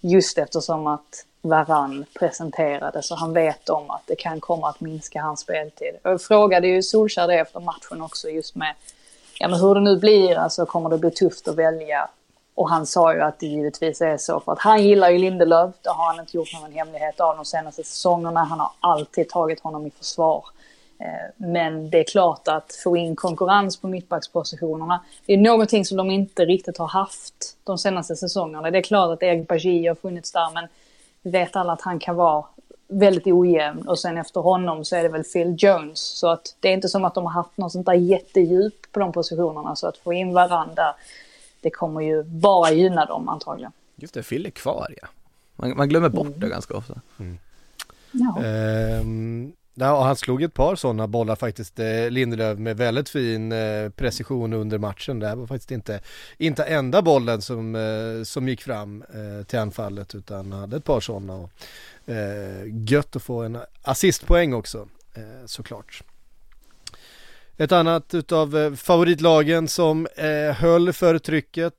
[0.00, 5.22] Just eftersom att Varann presenterades och han vet om att det kan komma att minska
[5.22, 5.96] hans speltid.
[6.02, 8.74] Jag frågade ju Solskjaer det efter matchen också just med
[9.40, 12.08] ja, men hur det nu blir, alltså kommer det bli tufft att välja.
[12.54, 15.74] Och han sa ju att det givetvis är så för att han gillar ju Lindelöf.
[15.82, 18.44] Det har han inte gjort någon hemlighet av de senaste säsongerna.
[18.44, 20.44] Han har alltid tagit honom i försvar.
[20.98, 25.96] Eh, men det är klart att få in konkurrens på mittbackspositionerna, det är någonting som
[25.96, 28.70] de inte riktigt har haft de senaste säsongerna.
[28.70, 30.68] Det är klart att Erik Bajie har funnits där, men
[31.22, 32.44] vi vet alla att han kan vara
[32.88, 36.00] väldigt ojämn och sen efter honom så är det väl Phil Jones.
[36.00, 39.00] Så att det är inte som att de har haft något sånt där jättedjup på
[39.00, 40.94] de positionerna så att få in varandra
[41.60, 43.72] det kommer ju bara gynna dem antagligen.
[43.96, 45.08] Just det, Phil är kvar ja.
[45.56, 46.40] Man, man glömmer bort mm.
[46.40, 47.00] det ganska ofta.
[47.18, 47.38] Mm.
[48.12, 48.44] Ja.
[48.44, 53.90] Ehm, Ja, han slog ett par sådana bollar faktiskt, eh, Lindelöf med väldigt fin eh,
[53.90, 55.18] precision under matchen.
[55.18, 56.00] Det här var faktiskt inte,
[56.38, 59.04] inte enda bollen som, eh, som gick fram
[59.46, 61.34] till anfallet utan hade ett par sådana.
[61.34, 61.50] Och,
[62.88, 64.88] gött att få en assistpoäng också,
[65.46, 66.02] såklart.
[67.56, 70.08] Ett annat utav favoritlagen som
[70.54, 71.74] höll för trycket,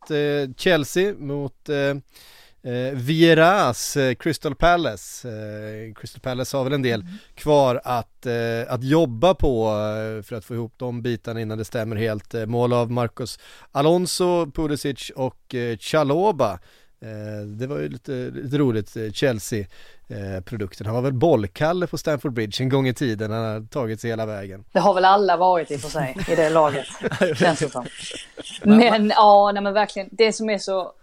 [0.58, 1.70] Chelsea mot
[2.64, 5.30] eh, Vieras eh, Crystal Palace.
[5.30, 7.14] Eh, Crystal Palace har väl en del mm.
[7.36, 11.66] kvar att, eh, att jobba på eh, för att få ihop de bitarna innan det
[11.66, 12.34] stämmer helt.
[12.34, 13.40] Eh, mål av Marcos
[13.72, 16.60] Alonso, Pulisic och eh, Chaloba.
[17.58, 19.66] det var ju lite, lite roligt, Chelsea
[20.46, 20.86] produkten.
[20.86, 24.10] Han var väl bollkalle på Stamford Bridge en gång i tiden, han har tagit sig
[24.10, 24.64] hela vägen.
[24.72, 26.86] Det har väl alla varit i för sig i det laget,
[27.36, 27.86] känns det som.
[28.64, 30.94] Men ja, nej men verkligen, det som är så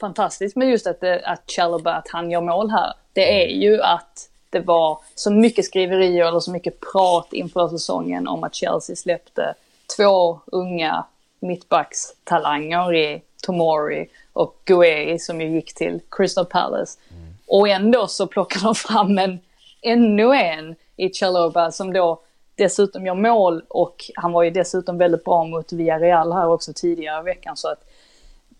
[0.00, 4.28] fantastiskt med just att, att Chalobah, att han gör mål här, det är ju att
[4.50, 9.54] det var så mycket skriverier eller så mycket prat inför säsongen om att Chelsea släppte
[9.96, 11.04] två unga
[11.40, 16.98] mittbackstalanger i Tomori och Guei som ju gick till Crystal Palace.
[17.10, 17.34] Mm.
[17.46, 19.40] Och ändå så plockar de fram en,
[19.82, 22.22] ännu en i Chalobah som då
[22.54, 27.20] dessutom gör mål och han var ju dessutom väldigt bra mot Villarreal här också tidigare
[27.20, 27.91] i veckan så att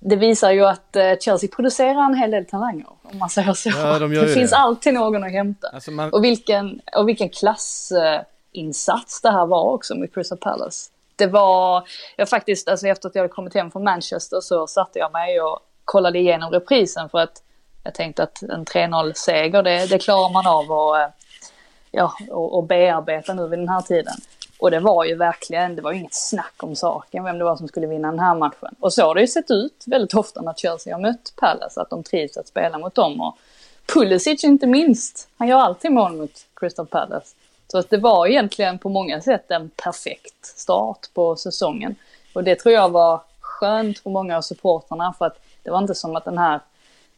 [0.04, 3.68] det visar ju att eh, Chelsea producerar en hel del talanger, om man säger så.
[3.68, 5.68] Ja, de det, det, finns alltid någon att hämta.
[5.68, 6.10] Alltså man...
[6.10, 10.90] och, vilken, och vilken klassinsats det här var också med Crystal Palace.
[11.16, 14.98] Det var, jag faktiskt, alltså efter att jag hade kommit hem från Manchester så satte
[14.98, 17.42] jag mig och kollade igenom reprisen för att
[17.84, 21.08] jag tänkte att en 3-0-seger, det, det klarar man av och, eh,
[21.90, 24.14] ja, och, och bearbeta nu vid den här tiden.
[24.62, 27.56] Och det var ju verkligen, det var ju inget snack om saken vem det var
[27.56, 28.74] som skulle vinna den här matchen.
[28.80, 31.90] Och så har det ju sett ut väldigt ofta när Chelsea har mött Palace, att
[31.90, 33.20] de trivs att spela mot dem.
[33.20, 33.38] Och
[33.94, 37.36] Pulisic inte minst, han gör alltid mål mot Crystal Palace.
[37.68, 41.94] Så att det var egentligen på många sätt en perfekt start på säsongen.
[42.34, 45.94] Och det tror jag var skönt för många av supportrarna för att det var inte
[45.94, 46.60] som att den här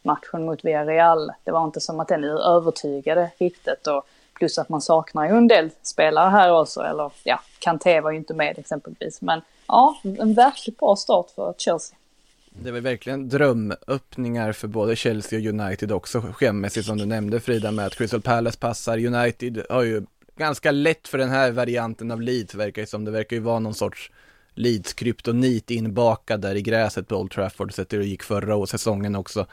[0.02, 3.87] matchen mot Villarreal, det var inte som att den övertygade riktigt.
[3.87, 8.11] Och Plus att man saknar ju en del spelare här också, eller ja, Kanté var
[8.11, 9.23] ju inte med exempelvis.
[9.23, 11.97] Men ja, en verkligt bra start för Chelsea.
[12.51, 17.70] Det var verkligen drömöppningar för både Chelsea och United också skämmässigt som du nämnde Frida
[17.70, 19.07] med att Crystal Palace passar.
[19.07, 20.03] United har ju
[20.37, 23.05] ganska lätt för den här varianten av Leeds verkar det som.
[23.05, 24.11] Det verkar ju vara någon sorts
[24.55, 29.16] Leeds kryptonit inbakad där i gräset på Old Trafford, sett hur det gick förra säsongen
[29.16, 29.47] också.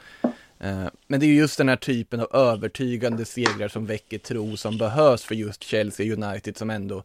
[0.62, 4.78] Eh, men det är just den här typen av övertygande segrar som väcker tro som
[4.78, 7.02] behövs för just Chelsea United som ändå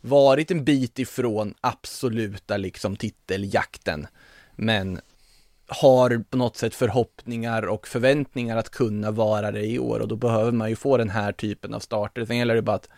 [0.00, 4.06] varit en bit ifrån absoluta liksom titeljakten.
[4.56, 5.00] Men
[5.66, 10.16] har på något sätt förhoppningar och förväntningar att kunna vara det i år och då
[10.16, 12.24] behöver man ju få den här typen av starter.
[12.24, 12.88] Sen gäller det bara att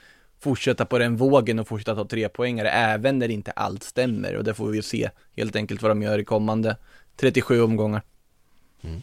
[0.41, 4.45] fortsätta på den vågen och fortsätta ta tre poängare även när inte allt stämmer och
[4.45, 6.77] det får vi ju se helt enkelt vad de gör i kommande
[7.17, 8.03] 37 omgångar.
[8.83, 9.03] Mm.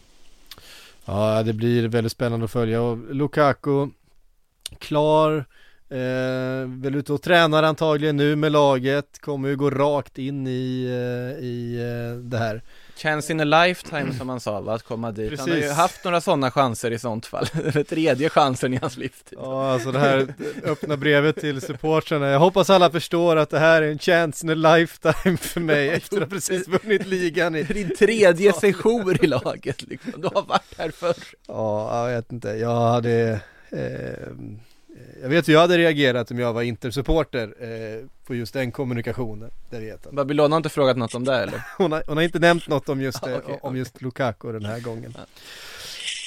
[1.04, 2.82] Ja, det blir väldigt spännande att följa.
[2.82, 3.88] Och Lukaku
[4.78, 5.36] klar,
[5.88, 10.84] eh, väl ute och tränar antagligen nu med laget, kommer ju gå rakt in i,
[10.84, 12.62] eh, i eh, det här.
[12.96, 15.30] Chance in a lifetime som man sa va, att komma dit.
[15.30, 15.46] Precis.
[15.46, 17.46] Han har ju haft några sådana chanser i sånt fall.
[17.88, 19.38] tredje chansen i hans livstid.
[19.42, 22.26] Ja, alltså det här öppna brevet till supportrarna.
[22.26, 25.88] Jag hoppas alla förstår att det här är en chance in a lifetime för mig
[25.88, 27.62] efter att ha precis vunnit ligan i...
[27.72, 30.20] Din tredje sejour i laget liksom.
[30.20, 31.16] Du har varit här förr.
[31.46, 32.48] Ja, jag vet inte.
[32.48, 33.40] Jag hade...
[33.70, 34.28] Eh,
[35.22, 39.50] jag vet hur jag hade reagerat om jag var Inter-supporter eh, på just den kommunikationen,
[39.70, 40.14] det vet jag.
[40.14, 41.62] Babylon har inte frågat något om det eller?
[41.78, 43.78] hon, har, hon har inte nämnt något om just, ah, okay, om okay.
[43.78, 45.14] just Lukaku den här gången.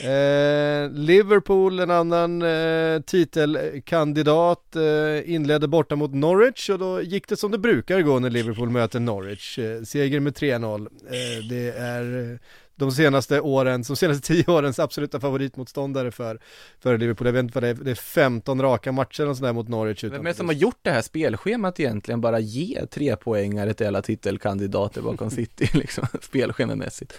[0.03, 7.37] Eh, Liverpool, en annan eh, titelkandidat, eh, inledde borta mot Norwich och då gick det
[7.37, 9.59] som det brukar gå när Liverpool möter Norwich.
[9.59, 10.81] Eh, seger med 3-0.
[10.81, 12.37] Eh, det är eh,
[12.75, 16.39] de senaste åren, de senaste tio årens absoluta favoritmotståndare för,
[16.79, 17.27] för Liverpool.
[17.27, 20.03] Jag vet inte vad det är, det är 15 raka matcher och sådär mot Norwich.
[20.03, 22.21] Vem är det som har gjort det här spelschemat egentligen?
[22.21, 27.13] Bara ge tre poängare till alla titelkandidater bakom City, liksom, spelschemamässigt.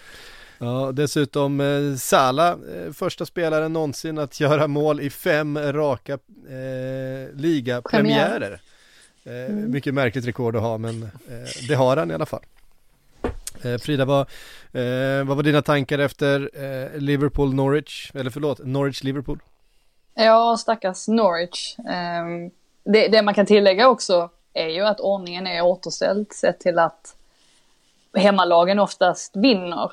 [0.58, 6.12] Ja, dessutom eh, Sala, eh, första spelaren någonsin att göra mål i fem raka
[6.48, 8.60] eh, ligapremiärer.
[9.24, 9.70] Eh, mm.
[9.70, 12.42] Mycket märkligt rekord att ha, men eh, det har han i alla fall.
[13.66, 14.20] Eh, Frida, vad,
[14.72, 19.38] eh, vad var dina tankar efter eh, Liverpool-Norwich, eller förlåt, Norwich-Liverpool?
[20.14, 21.76] Ja, stackars Norwich.
[21.88, 22.50] Ehm,
[22.84, 27.16] det, det man kan tillägga också är ju att ordningen är återställd sett till att
[28.14, 29.92] hemmalagen oftast vinner.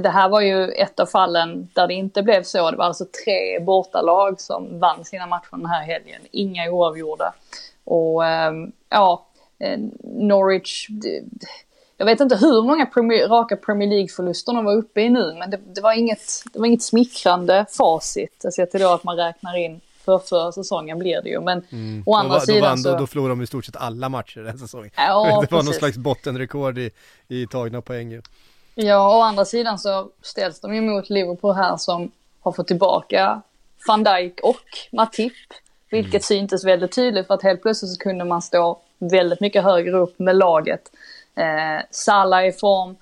[0.00, 2.70] Det här var ju ett av fallen där det inte blev så.
[2.70, 6.20] Det var alltså tre bortalag som vann sina matcher den här helgen.
[6.30, 7.34] Inga oavgjorda.
[7.84, 9.26] Och ehm, ja,
[10.02, 10.88] Norwich,
[11.96, 15.50] jag vet inte hur många premier, raka Premier League-förluster de var uppe i nu, men
[15.50, 18.40] det, det, var inget, det var inget smickrande facit.
[18.42, 21.62] Jag ser till då att man räknar in för förra säsongen blir det ju, men
[21.72, 22.02] mm.
[22.06, 22.92] å andra då, sidan då vann, så...
[22.92, 24.90] Då, då förlorade de i stort sett alla matcher den säsongen.
[24.96, 25.64] Ja, det var precis.
[25.64, 26.90] någon slags bottenrekord i,
[27.28, 28.22] i tagna poäng ju.
[28.74, 33.42] Ja, å andra sidan så ställs de emot Liverpool här som har fått tillbaka
[33.86, 35.32] van Dijk och Matip.
[35.90, 36.22] Vilket mm.
[36.22, 40.18] syntes väldigt tydligt för att helt plötsligt så kunde man stå väldigt mycket högre upp
[40.18, 40.90] med laget.
[41.36, 42.96] Eh, Salah i form,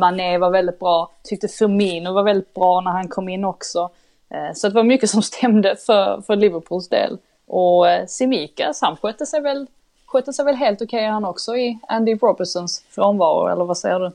[0.00, 3.90] Mané var väldigt bra, tyckte Firmino var väldigt bra när han kom in också.
[4.30, 7.18] Eh, så det var mycket som stämde för, för Liverpools del.
[7.46, 9.66] Och eh, Simikas, han skötte sig väl,
[10.06, 14.00] skötte sig väl helt okej okay, han också i Andy Robertsons frånvaro, eller vad säger
[14.00, 14.10] du?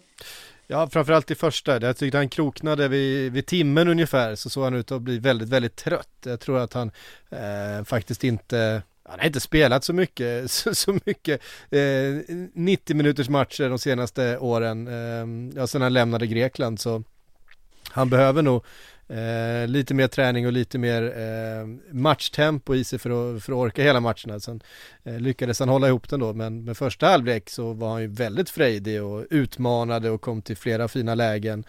[0.71, 1.81] Ja, framförallt i första.
[1.81, 5.49] Jag tyckte han kroknade vid, vid timmen ungefär, så såg han ut att bli väldigt,
[5.49, 6.17] väldigt trött.
[6.25, 6.91] Jag tror att han
[7.29, 13.29] eh, faktiskt inte han har inte spelat så mycket, så, så mycket eh, 90 minuters
[13.29, 17.03] matcher de senaste åren, eh, ja, sen han lämnade Grekland så
[17.91, 18.63] han behöver nog
[19.09, 23.57] Eh, lite mer träning och lite mer eh, matchtempo i sig för att, för att
[23.57, 24.39] orka hela matcherna.
[24.39, 24.61] Sen
[25.03, 28.07] eh, lyckades han hålla ihop den då, men med första halvlek så var han ju
[28.07, 31.63] väldigt frejdig och utmanade och kom till flera fina lägen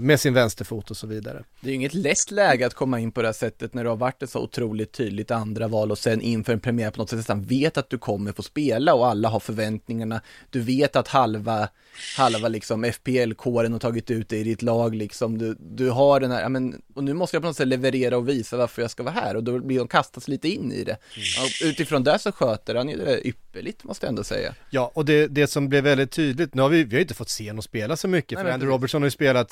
[0.00, 1.44] med sin vänsterfot och så vidare.
[1.60, 3.90] Det är ju inget lätt läge att komma in på det här sättet när du
[3.90, 7.10] har varit ett så otroligt tydligt andra val och sen inför en premiär på något
[7.10, 10.20] sätt nästan vet att du kommer få spela och alla har förväntningarna.
[10.50, 11.68] Du vet att halva,
[12.16, 15.38] halva liksom FPL-kåren har tagit ut dig i ditt lag liksom.
[15.38, 18.16] Du, du har den här ja, men, och nu måste jag på något sätt leverera
[18.16, 20.84] och visa varför jag ska vara här och då blir de kastas lite in i
[20.84, 20.96] det.
[21.16, 21.44] Mm.
[21.44, 24.54] Och utifrån det så sköter han ju det ypperligt måste jag ändå säga.
[24.70, 27.28] Ja, och det, det som blev väldigt tydligt, nu har vi, vi har inte fått
[27.28, 29.47] se honom spela så mycket, Nej, för Andy Robertson har ju spelat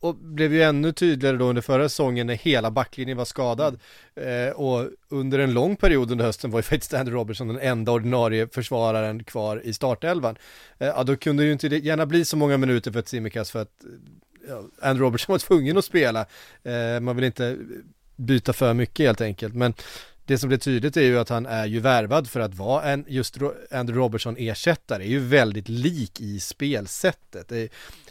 [0.00, 3.78] och blev ju ännu tydligare då under förra säsongen när hela backlinjen var skadad.
[4.14, 7.92] Eh, och under en lång period under hösten var ju faktiskt Andy Robertson den enda
[7.92, 10.36] ordinarie försvararen kvar i startelvan.
[10.78, 13.50] Eh, ja, då kunde det ju inte gärna bli så många minuter för ett Simikas
[13.50, 13.84] för att
[14.80, 16.26] Andrew Robertson var tvungen att spela.
[16.62, 17.56] Eh, man vill inte
[18.16, 19.54] byta för mycket helt enkelt.
[19.54, 19.74] Men
[20.24, 23.04] det som blir tydligt är ju att han är ju värvad för att vara en
[23.08, 23.36] just
[23.70, 27.48] Andrew Robertson ersättare, är ju väldigt lik i spelsättet.
[27.48, 27.68] Det är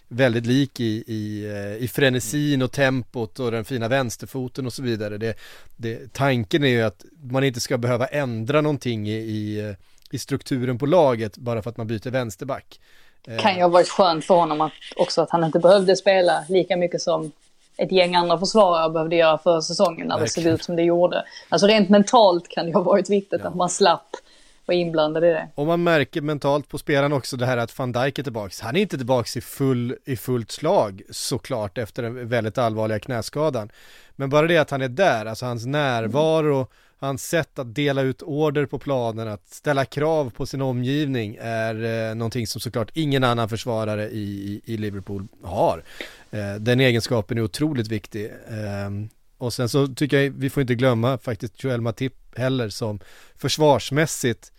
[0.08, 4.84] väldigt lik i, i, eh, i frenesin och tempot och den fina vänsterfoten och så
[4.84, 5.18] vidare.
[5.18, 5.38] Det,
[5.76, 9.76] det, tanken är ju att man inte ska behöva ändra någonting i, i,
[10.12, 12.80] i strukturen på laget bara för att man byter vänsterback.
[13.28, 13.38] Eh.
[13.38, 16.78] kan ju ha varit skönt för honom att också att han inte behövde spela lika
[16.78, 17.32] mycket som
[17.78, 20.46] ett gäng andra försvarare behövde göra för säsongen när Verkligen.
[20.46, 21.24] det såg ut som det gjorde.
[21.50, 23.48] Alltså rent mentalt kan det ha varit viktigt ja.
[23.48, 24.10] att man slapp
[24.66, 25.48] vara inblandad i det.
[25.56, 28.62] Och man märker mentalt på spelaren också det här att van Dijk är tillbaks.
[28.62, 33.70] Han är inte tillbaks i, full, i fullt slag såklart efter den väldigt allvarliga knäskadan.
[34.16, 36.68] Men bara det att han är där, alltså hans närvaro mm
[37.00, 42.10] hans sätt att dela ut order på planen, att ställa krav på sin omgivning är
[42.10, 45.84] eh, någonting som såklart ingen annan försvarare i, i, i Liverpool har.
[46.32, 48.26] Eh, den egenskapen är otroligt viktig.
[48.26, 48.90] Eh,
[49.38, 53.00] och sen så tycker jag, vi får inte glömma faktiskt Joel Matip heller som
[53.36, 54.52] försvarsmässigt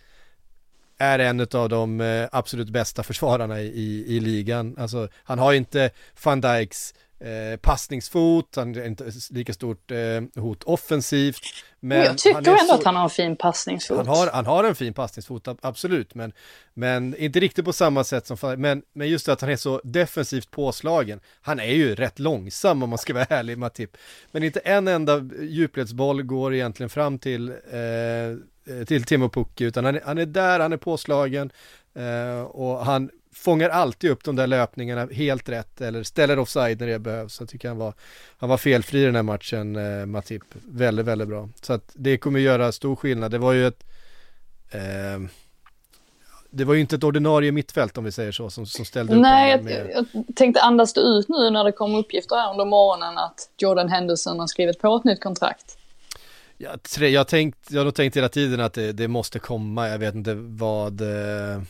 [0.97, 4.75] är en av de eh, absolut bästa försvararna i, i, i ligan.
[4.77, 5.89] Alltså han har inte
[6.23, 11.41] van Dijks eh, passningsfot, han är inte lika stort eh, hot offensivt.
[11.79, 12.73] Men jag tycker ändå så...
[12.73, 13.97] att han har en fin passningsfot.
[13.97, 16.33] Han har, han har en fin passningsfot, absolut, men,
[16.73, 19.81] men inte riktigt på samma sätt som, men, men just det att han är så
[19.83, 21.19] defensivt påslagen.
[21.41, 23.97] Han är ju rätt långsam om man ska vara ärlig, Matip.
[24.31, 29.95] Men inte en enda djupledsboll går egentligen fram till eh, till Timo Pukki, utan han
[29.95, 31.51] är, han är där, han är påslagen
[31.93, 36.87] eh, och han fångar alltid upp de där löpningarna helt rätt eller ställer offside när
[36.87, 37.39] det behövs.
[37.39, 37.93] Jag tycker han var,
[38.37, 40.43] han var felfri i den här matchen, eh, Matip.
[40.65, 41.49] Väldigt, väldigt bra.
[41.61, 43.31] Så att det kommer göra stor skillnad.
[43.31, 43.83] Det var ju ett
[44.71, 45.29] eh,
[46.49, 49.21] det var ju inte ett ordinarie mittfält om vi säger så som, som ställde upp.
[49.21, 49.91] Nej, jag, med...
[49.93, 53.89] jag tänkte andas det ut nu när det kom uppgifter här under morgonen att Jordan
[53.89, 55.77] Henderson har skrivit på ett nytt kontrakt.
[56.57, 59.89] Ja, tre, jag, tänkt, jag har nog tänkt hela tiden att det, det måste komma,
[59.89, 61.61] jag vet inte vad eh,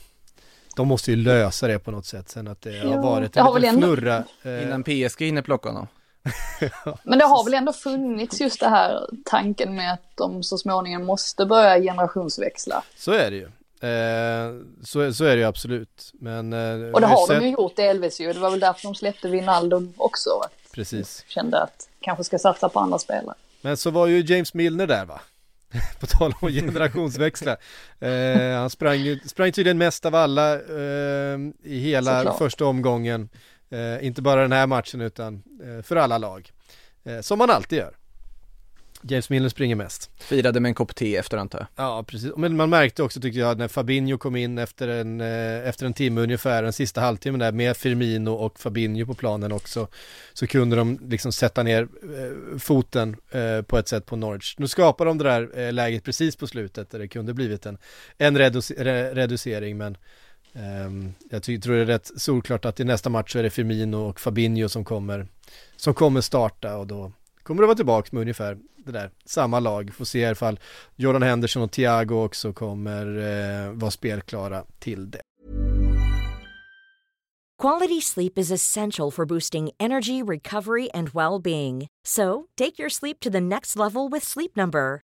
[0.78, 3.60] De måste ju lösa det på något sätt sen att det har varit det har
[3.60, 4.64] en fnurra eh.
[4.64, 5.88] Innan PSG hinner plocka honom
[7.04, 11.06] Men det har väl ändå funnits just det här tanken med att de så småningom
[11.06, 12.84] måste börja generationsväxla.
[12.96, 13.50] Så är det ju.
[13.90, 16.12] Eh, så, så är det ju absolut.
[16.14, 17.40] Men, eh, och det har sett...
[17.40, 18.34] de ju gjort delvis ju.
[18.34, 20.30] Det var väl därför de släppte Wijnaldum också.
[20.72, 21.26] Precis.
[21.28, 23.36] Kände att kanske ska satsa på andra spelare.
[23.62, 25.22] Men så var ju James Milner där va?
[26.00, 27.58] på tal om generationsväxla.
[28.00, 32.38] Eh, han sprang, sprang tydligen mest av alla eh, i hela Såklart.
[32.38, 33.30] första omgången.
[33.70, 36.52] Eh, inte bara den här matchen utan eh, för alla lag.
[37.06, 37.96] Eh, som man alltid gör.
[39.02, 40.10] James Milner springer mest.
[40.18, 41.86] Firade med en kopp te efter antar jag.
[41.86, 42.32] Ja, precis.
[42.38, 45.94] Men man märkte också tyckte jag när Fabinho kom in efter en, eh, efter en
[45.94, 49.88] timme ungefär, den sista halvtimmen där med Firmino och Fabinho på planen också,
[50.34, 54.56] så kunde de liksom sätta ner eh, foten eh, på ett sätt på Norwich.
[54.58, 57.78] Nu skapar de det där läget precis på slutet där det kunde blivit en,
[58.18, 59.98] en reduce re reducering, men
[60.54, 63.98] ehm, jag tror det är rätt solklart att i nästa match så är det Firmino
[63.98, 65.28] och Fabinho som kommer,
[65.76, 67.12] som kommer starta och då
[67.48, 69.94] kommer att vara tillbaka med ungefär det där, samma lag.
[69.94, 70.60] Får se i alla fall
[70.96, 75.22] Jordan Henderson och Thiago också kommer eh, vara spelklara till det.
[77.62, 81.88] Quality sleep is essential for boosting energy, recovery and well-being.
[82.08, 85.02] So, take your sleep to the next level with Sleep Number.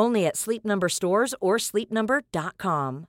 [0.00, 3.06] Only at Sleep Number stores or sleepnumber.com.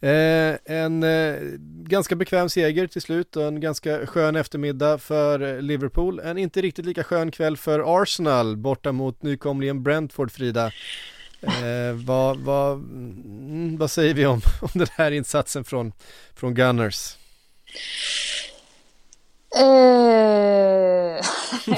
[0.00, 1.36] Eh, en eh,
[1.86, 6.20] ganska bekväm seger till slut och en ganska skön eftermiddag för Liverpool.
[6.20, 10.72] En inte riktigt lika skön kväll för Arsenal borta mot nykomlingen Brentford, Frida.
[11.40, 15.92] Eh, vad, vad, mm, vad säger vi om, om den här insatsen från,
[16.34, 17.16] från Gunners?
[19.56, 21.20] Eh,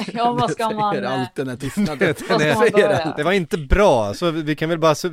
[0.14, 1.04] ja, vad ska man...
[1.04, 2.14] allt här tystnaden.
[3.16, 5.10] det var inte bra, så vi kan väl bara, så,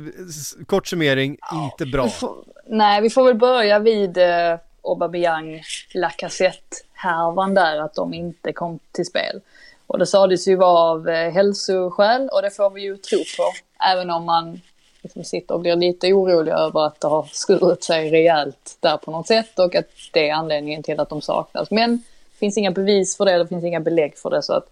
[0.66, 2.04] kort summering, ja, inte bra.
[2.04, 2.34] Vi får,
[2.66, 5.62] nej, vi får väl börja vid eh, Aubameyang,
[5.94, 9.40] Lacazette härvan där, att de inte kom till spel.
[9.86, 13.52] Och det sades ju vara av eh, hälsoskäl och det får vi ju tro på.
[13.84, 14.60] Även om man
[15.02, 19.10] liksom sitter och blir lite orolig över att det har skurit sig rejält där på
[19.10, 21.70] något sätt och att det är anledningen till att de saknas.
[21.70, 22.02] Men
[22.38, 24.68] finns inga bevis för det, det finns inga belägg för det så att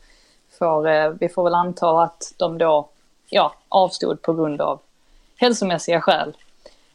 [0.59, 2.89] får, eh, vi får väl anta att de då
[3.29, 4.81] ja, avstod på grund av
[5.37, 6.37] hälsomässiga skäl.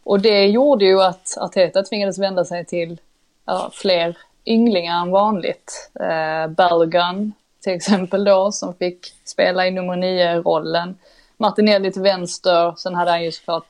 [0.03, 2.99] Och det gjorde ju att Arteta tvingades vända sig till
[3.45, 5.89] ja, fler ynglingar än vanligt.
[5.99, 10.97] Eh, Balogun till exempel då som fick spela i nummer 9-rollen.
[11.37, 13.67] Martinelli till vänster, sen hade han ju såklart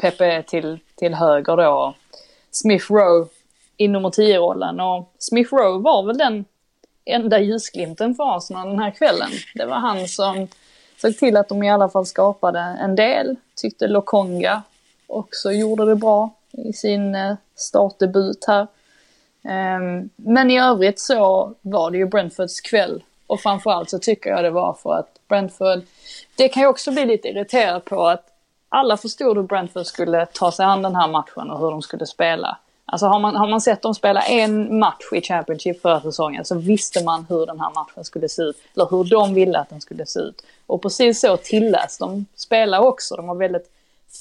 [0.00, 1.94] Pepe till, till höger då.
[2.50, 3.28] Smith Rowe
[3.78, 6.44] i nummer 10-rollen och Smith Rowe var väl den
[7.04, 9.30] enda ljusglimten för Arsenal den här kvällen.
[9.54, 10.48] Det var han som
[10.96, 13.36] såg till att de i alla fall skapade en del.
[13.56, 14.62] Tyckte Lokonga
[15.06, 18.66] också gjorde det bra i sin eh, startdebut här.
[19.44, 24.44] Ehm, men i övrigt så var det ju Brentfords kväll och framförallt så tycker jag
[24.44, 25.82] det var för att Brentford,
[26.36, 28.24] det kan jag också bli lite irriterad på att
[28.68, 32.06] alla förstod hur Brentford skulle ta sig an den här matchen och hur de skulle
[32.06, 32.58] spela.
[32.92, 36.54] Alltså har man, har man sett dem spela en match i Championship förra säsongen så
[36.54, 38.56] visste man hur den här matchen skulle se ut.
[38.74, 40.42] Eller hur de ville att den skulle se ut.
[40.66, 43.16] Och precis så tilläts de spela också.
[43.16, 43.70] De var väldigt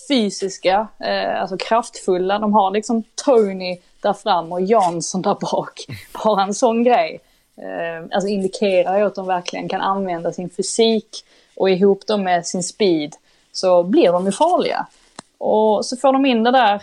[0.08, 2.40] fysiska, eh, alltså kraftfulla.
[2.40, 5.86] De har liksom Tony där fram och Jansson där bak.
[6.24, 7.20] Bara en sån grej.
[7.58, 11.26] Eh, alltså indikerar ju att de verkligen kan använda sin fysik
[11.56, 13.16] och ihop dem med sin speed
[13.52, 14.88] så blir de ju farliga.
[15.38, 16.82] Och så får de in det där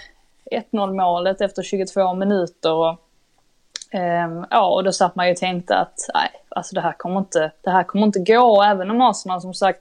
[0.51, 2.73] 1-0 målet efter 22 minuter.
[2.73, 2.97] Och,
[3.91, 7.19] eh, ja, och då satt man ju och tänkte att nej, alltså det här kommer
[7.21, 8.41] inte, det här kommer inte gå.
[8.41, 9.81] Och även om Arsenal som sagt,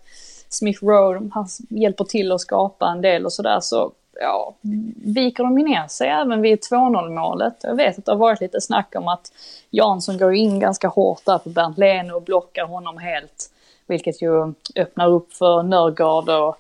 [0.50, 3.92] Smith Rowe, han hjälper till att skapa en del och sådär så
[4.22, 4.56] ja,
[4.96, 7.54] viker de ju ner sig även vid 2-0 målet.
[7.64, 9.32] Jag vet att det har varit lite snack om att
[9.70, 13.50] Jansson går in ganska hårt där på Bernt Leno och blockar honom helt.
[13.88, 16.58] Vilket ju öppnar upp för Nörgaard och,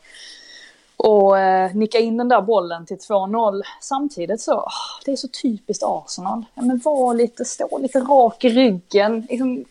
[1.03, 3.61] och eh, nicka in den där bollen till 2-0.
[3.81, 4.71] Samtidigt så, oh,
[5.05, 6.45] det är så typiskt Arsenal.
[6.53, 9.27] Ja, men var lite, stå lite rak i ryggen.
[9.29, 9.65] Liksom,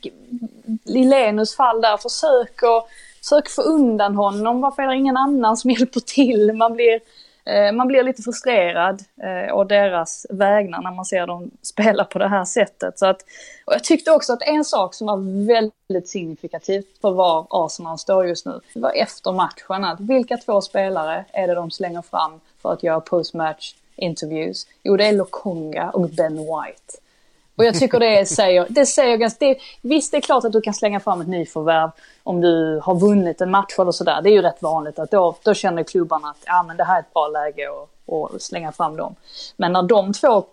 [0.85, 2.89] I Lenus fall där, försök, och,
[3.21, 4.61] försök få undan honom.
[4.61, 6.53] Varför är det ingen annan som hjälper till?
[6.53, 7.01] Man blir
[7.45, 12.19] Eh, man blir lite frustrerad eh, och deras vägnar när man ser dem spela på
[12.19, 12.99] det här sättet.
[12.99, 13.23] Så att,
[13.65, 18.27] och jag tyckte också att en sak som var väldigt signifikativt för var Arsenal står
[18.27, 22.41] just nu, det var efter matchen att vilka två spelare är det de slänger fram
[22.63, 24.67] för att göra postmatch interviews?
[24.83, 26.99] Jo, det är Lokonga och Ben White.
[27.57, 30.61] Och jag tycker det säger, det säger ganska, det, visst det är klart att du
[30.61, 31.91] kan slänga fram ett nyförvärv
[32.23, 34.23] om du har vunnit en match eller sådär.
[34.23, 36.97] Det är ju rätt vanligt att då, då känner klubbarna att ja men det här
[36.97, 37.69] är ett bra läge
[38.07, 39.15] att slänga fram dem.
[39.57, 40.45] Men när de två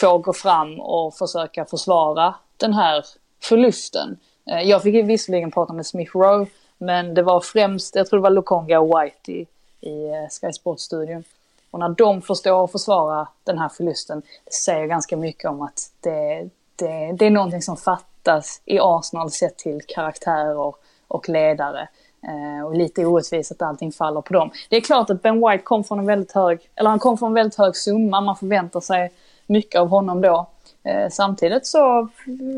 [0.00, 3.04] får gå fram och försöka försvara den här
[3.42, 4.16] förlusten.
[4.50, 6.46] Eh, jag fick visserligen prata med Smith Rowe,
[6.78, 9.46] men det var främst, jag tror det var Lokonga och White i,
[9.80, 11.24] eh, Sky Sports-studion.
[11.70, 15.92] Och när de förstår att försvara den här förlusten, det säger ganska mycket om att
[16.00, 20.74] det, det, det är någonting som fattas i Arsenal sett till karaktärer
[21.08, 21.88] och ledare.
[22.22, 24.50] Eh, och lite orättvist att allting faller på dem.
[24.68, 27.26] Det är klart att Ben White kom från en väldigt hög, eller han kom från
[27.26, 29.10] en väldigt hög summa, man förväntar sig
[29.46, 30.46] mycket av honom då.
[30.84, 32.08] Eh, samtidigt så,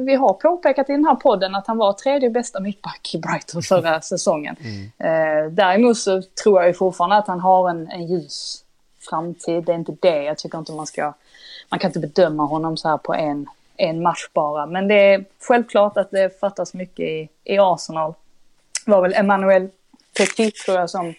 [0.06, 3.62] vi har påpekat i den här podden att han var tredje bästa mittback i Brighton
[3.62, 4.56] förra säsongen.
[4.60, 5.44] Mm.
[5.44, 8.61] Eh, däremot så tror jag ju fortfarande att han har en, en ljus
[9.10, 9.64] framtid.
[9.64, 10.22] Det är inte det.
[10.22, 11.12] Jag tycker inte man ska...
[11.68, 13.46] Man kan inte bedöma honom så här på en,
[13.76, 14.66] en match bara.
[14.66, 18.14] Men det är självklart att det fattas mycket i, i Arsenal.
[18.84, 19.68] Det var väl Emmanuel
[20.16, 21.14] Petit tror jag som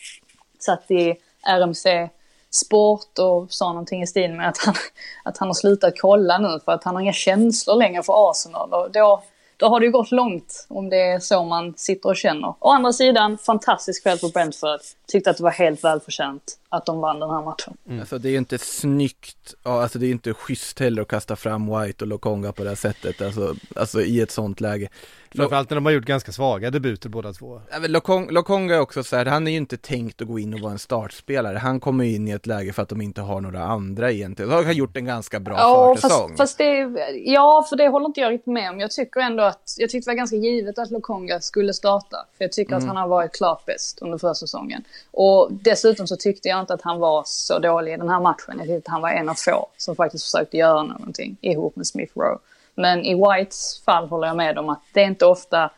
[0.59, 1.15] satt i
[1.47, 2.09] RMC
[2.49, 4.75] Sport och sa någonting i stil med att han,
[5.23, 8.73] att han har slutat kolla nu för att han har inga känslor längre för Arsenal.
[8.73, 9.23] Och då,
[9.57, 12.53] då har det ju gått långt om det är så man sitter och känner.
[12.59, 14.79] Å andra sidan, fantastisk kväll på Brentford.
[15.07, 17.77] Tyckte att det var helt välförtjänt att de vann den här matchen.
[17.87, 17.99] Mm.
[17.99, 21.79] Alltså det är ju inte snyggt, alltså det är inte schysst heller att kasta fram
[21.79, 24.89] White och Lokonga på det här sättet, alltså, alltså i ett sånt läge.
[25.35, 27.61] Framförallt när de har gjort ganska svaga debuter båda två.
[27.87, 30.59] Lokong, Lokonga är också så här, han är ju inte tänkt att gå in och
[30.59, 31.57] vara en startspelare.
[31.57, 34.51] Han kommer in i ett läge för att de inte har några andra egentligen.
[34.51, 36.29] De har gjort en ganska bra ja, försäsong.
[36.29, 36.93] Fast, fast det,
[37.25, 38.79] ja, för det håller inte jag riktigt med om.
[38.79, 42.17] Jag tycker ändå att, jag tyckte det var ganska givet att Lokonga skulle starta.
[42.37, 42.83] För jag tycker mm.
[42.83, 44.83] att han har varit klart bäst under förra säsongen.
[45.11, 48.57] Och dessutom så tyckte jag inte att han var så dålig i den här matchen.
[48.57, 51.87] Jag tyckte att han var en av få som faktiskt försökte göra någonting ihop med
[51.87, 52.39] Smith Rowe.
[52.75, 55.69] Men i Whites fall håller jag med om att det är inte ofta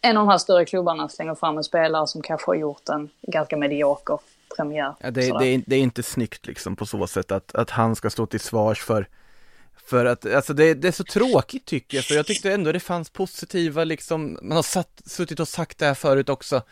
[0.00, 3.08] en av de här större klubbarna slänger fram en spelare som kanske har gjort en
[3.22, 4.18] ganska medioker
[4.56, 4.94] premiär.
[5.00, 7.96] Ja, det, det, är, det, är, inte snyggt liksom på så sätt att, att han
[7.96, 9.08] ska stå till svars för
[9.88, 12.80] för att, alltså det, det, är så tråkigt tycker jag, för jag tyckte ändå det
[12.80, 16.62] fanns positiva liksom, man har satt, suttit och sagt det här förut också,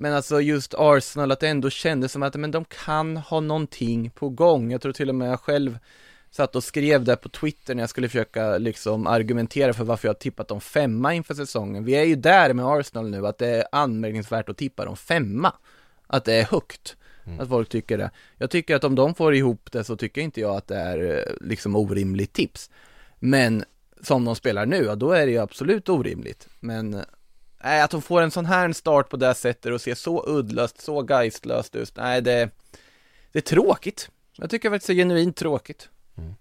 [0.00, 4.10] men alltså just Arsenal, att det ändå kändes som att men de kan ha någonting
[4.10, 4.72] på gång.
[4.72, 5.78] Jag tror till och med jag själv
[6.30, 10.18] satt och skrev där på Twitter när jag skulle försöka liksom argumentera för varför jag
[10.18, 11.84] tippat dem femma inför säsongen.
[11.84, 15.52] Vi är ju där med Arsenal nu, att det är anmärkningsvärt att tippa dem femma.
[16.06, 16.96] Att det är högt.
[17.24, 17.40] Mm.
[17.40, 18.10] Att folk tycker det.
[18.36, 21.16] Jag tycker att om de får ihop det så tycker inte jag att det är
[21.18, 22.70] eh, liksom orimligt tips.
[23.18, 23.64] Men
[24.02, 26.48] som de spelar nu, ja, då är det ju absolut orimligt.
[26.60, 27.04] Men
[27.64, 30.80] nej, att de får en sån här start på det sättet och ser så uddlöst,
[30.80, 32.50] så geistlöst ut, nej det,
[33.32, 34.10] det är tråkigt.
[34.36, 35.88] Jag tycker faktiskt det är genuint tråkigt.
[36.18, 36.34] Mm.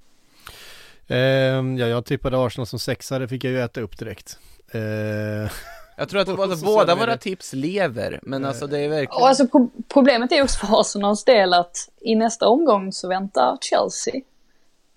[1.07, 4.39] Eh, ja, jag tippade Arsenal som sexa, det fick jag ju äta upp direkt.
[4.71, 5.51] Eh...
[5.99, 9.21] Jag tror att båda, båda våra tips lever, men alltså det är verkligen...
[9.21, 9.47] Och alltså
[9.93, 14.21] problemet är också för Arsenals del att i nästa omgång så väntar Chelsea.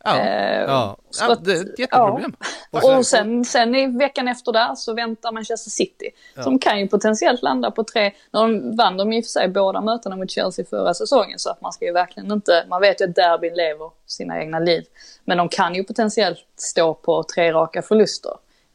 [0.04, 0.96] Ja, eh, ja.
[1.20, 2.36] ja det är ett jätteproblem.
[2.70, 2.98] Ja.
[2.98, 6.10] Och sen, sen i veckan efter där så väntar Manchester City.
[6.36, 6.42] Ja.
[6.42, 9.48] Som kan ju potentiellt landa på tre, när de vann de i och för sig
[9.48, 11.38] båda mötena mot Chelsea förra säsongen.
[11.38, 14.58] Så att man ska ju verkligen inte, man vet ju att derbyn lever sina egna
[14.58, 14.84] liv.
[15.24, 18.32] Men de kan ju potentiellt stå på tre raka förluster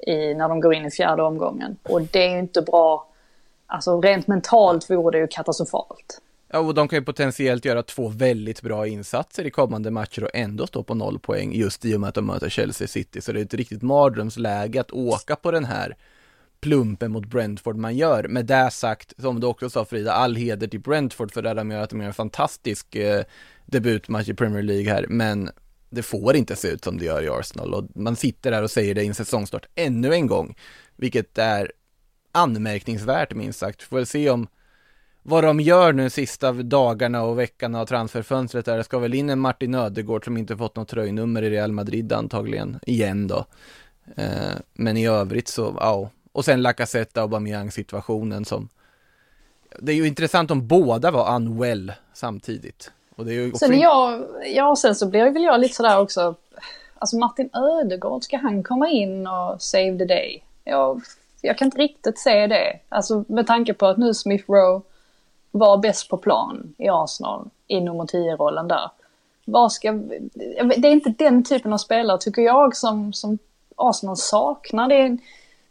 [0.08, 1.78] i, när de går in i fjärde omgången.
[1.84, 3.08] Och det är ju inte bra,
[3.68, 6.22] alltså rent mentalt vore det ju katastrofalt.
[6.50, 10.30] Ja, och de kan ju potentiellt göra två väldigt bra insatser i kommande matcher och
[10.34, 13.22] ändå stå på noll poäng just i och med att de möter Chelsea City.
[13.22, 15.98] Så det är ett riktigt mardrömsläge att åka på den här
[16.62, 18.28] plumpen mot Brentford man gör.
[18.28, 21.72] Med det sagt, som du också sa Frida, all heder till Brentford för det de
[21.72, 23.24] gör, att de gör en fantastisk eh,
[23.66, 25.50] debutmatch i Premier League här, men
[25.90, 28.72] det får inte se ut som det gör i Arsenal och man sitter där och
[28.72, 30.56] säger det i en säsongstart ännu en gång,
[30.96, 31.72] vilket är
[32.32, 33.84] anmärkningsvärt minst sagt.
[33.84, 34.48] Får väl se om
[35.30, 38.78] vad de gör nu sista dagarna och veckorna av transferfönstret där.
[38.78, 42.14] Det ska väl in en Martin Ödegård som inte fått något tröjnummer i Real Madrid
[42.14, 43.46] antagligen, igen då.
[44.16, 46.10] Eh, men i övrigt så, ja.
[46.32, 48.70] Och sen Lacazette och Aubameyang situationen som
[49.80, 52.92] Det är ju intressant om båda var unwell samtidigt.
[53.16, 56.00] Och det är ju Sen är jag, ja sen så blir väl jag lite sådär
[56.00, 56.36] också,
[56.96, 60.44] alltså Martin Ödegård, ska han komma in och save the day?
[60.64, 61.02] Jag,
[61.42, 62.80] jag kan inte riktigt se det.
[62.90, 64.82] Alltså med tanke på att nu Smith Rowe
[65.52, 68.92] var bäst på plan i Arsenal i nummer 10-rollen där.
[69.46, 69.92] Vad ska,
[70.78, 73.38] det är inte den typen av spelare tycker jag som, som
[73.76, 74.90] Arsenal saknar.
[74.90, 75.18] Det är,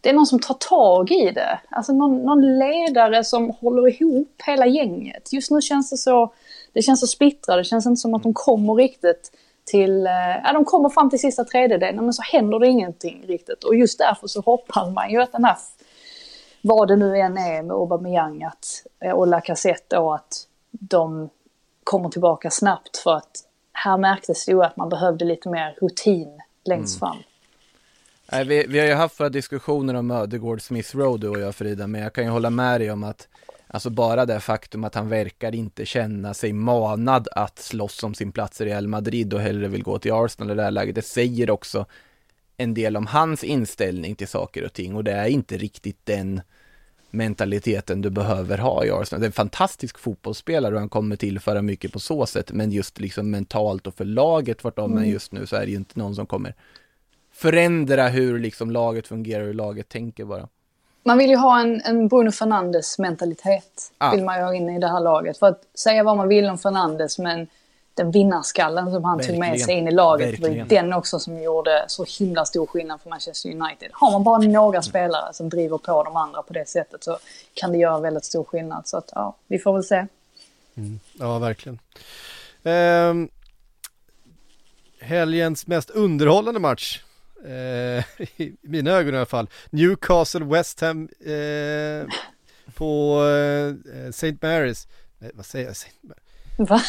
[0.01, 1.61] det är någon som tar tag i det.
[1.68, 5.33] Alltså någon, någon ledare som håller ihop hela gänget.
[5.33, 6.33] Just nu känns det så,
[6.72, 7.59] det känns så splittrat.
[7.59, 9.31] Det känns inte som att de kommer riktigt
[9.64, 10.12] till, eh,
[10.45, 13.64] ja de kommer fram till sista tredjedelen men så händer det ingenting riktigt.
[13.64, 15.57] Och just därför så hoppas man ju att den här,
[16.67, 21.31] vad det nu än är med Aubameyang att, eh, och Lacazette då att de
[21.85, 26.41] kommer tillbaka snabbt för att här märktes det ju att man behövde lite mer rutin
[26.64, 27.09] längst Mm.
[27.12, 27.23] fram.
[28.33, 31.55] Nej, vi, vi har ju haft våra diskussioner om Ödegård Smith Rowe du och jag
[31.55, 33.29] Frida, men jag kan ju hålla med dig om att
[33.69, 38.33] Alltså bara det faktum att han verkar inte känna sig manad att slåss om sin
[38.33, 41.03] plats i Real Madrid och hellre vill gå till Arsenal i det här läget, det
[41.03, 41.87] säger också
[42.57, 46.41] en del om hans inställning till saker och ting och det är inte riktigt den
[47.17, 49.21] mentaliteten du behöver ha i Arsenal.
[49.21, 53.01] Det är en fantastisk fotbollsspelare och han kommer tillföra mycket på så sätt, men just
[53.01, 55.99] liksom mentalt och för laget vart de är just nu så är det ju inte
[55.99, 56.55] någon som kommer
[57.33, 60.49] förändra hur liksom laget fungerar och hur laget tänker bara.
[61.03, 63.93] Man vill ju ha en, en Bruno Fernandes mentalitet.
[63.99, 64.11] Ja.
[64.11, 65.39] Vill man ju ha in i det här laget.
[65.39, 67.47] För att säga vad man vill om Fernandes men
[67.97, 69.67] den vinnarskallen som han tog med Verkligen.
[69.67, 70.85] sig in i laget var ju Verkligen.
[70.85, 73.91] den också som gjorde så himla stor skillnad för Manchester United.
[73.93, 77.19] Har man bara några spelare som driver på de andra på det sättet så
[77.55, 78.89] kan det göra väldigt stor skillnad.
[78.89, 80.07] Så att ja, vi får väl se.
[81.19, 81.79] Ja, verkligen.
[82.65, 83.29] Ehm,
[85.01, 87.03] helgens mest underhållande match,
[87.45, 88.05] eh,
[88.41, 92.07] i mina ögon i alla fall, Newcastle West Ham eh,
[92.75, 93.23] på
[93.95, 94.31] eh, St.
[94.33, 94.87] Mary's.
[95.19, 95.73] Nej, vad säger jag?
[95.73, 95.91] St.
[96.03, 96.19] Mar-
[96.57, 96.81] Va?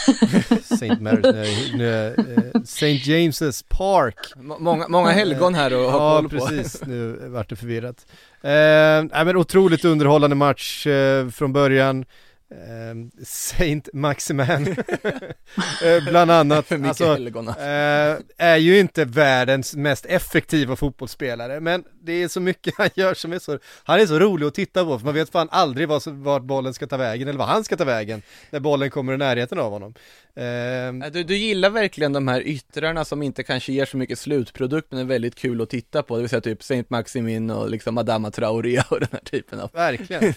[0.61, 0.85] St.
[0.99, 2.87] Mary's, nu eh, St.
[2.93, 4.15] James's Park.
[4.35, 6.47] Må- Många, många helgon här och ha Ja, koll på.
[6.47, 6.81] precis.
[6.85, 8.05] Nu vart det förvirrat.
[8.41, 12.05] Eh, men otroligt underhållande match eh, från början.
[12.51, 14.67] Eh, Saint Maximan,
[15.83, 16.71] eh, bland annat.
[16.71, 17.17] Alltså,
[17.59, 23.13] eh, är ju inte världens mest effektiva fotbollsspelare, men det är så mycket han gör
[23.13, 25.87] som är så, han är så rolig att titta på, för man vet fan aldrig
[26.05, 29.17] vart bollen ska ta vägen, eller vad han ska ta vägen, när bollen kommer i
[29.17, 29.93] närheten av honom.
[30.35, 34.91] Eh, Du, du gillar verkligen de här yttrarna som inte kanske ger så mycket slutprodukt
[34.91, 37.97] men är väldigt kul att titta på, det vill säga typ Saint Maximin och liksom
[37.97, 40.23] Adama Traoré och den här typen av verkligen.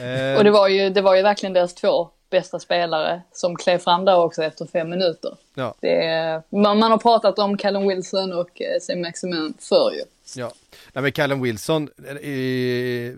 [0.00, 3.78] Eh, Och det var, ju, det var ju verkligen deras två bästa spelare som klev
[3.78, 5.36] fram där också efter fem minuter.
[5.54, 5.74] ja.
[5.80, 10.02] Det man, man har pratat om Callum Wilson och eh, Sam Maximin förr ju.
[10.36, 10.52] Ja,
[10.92, 11.88] Nej, men Callum Wilson,
[12.22, 13.14] eh,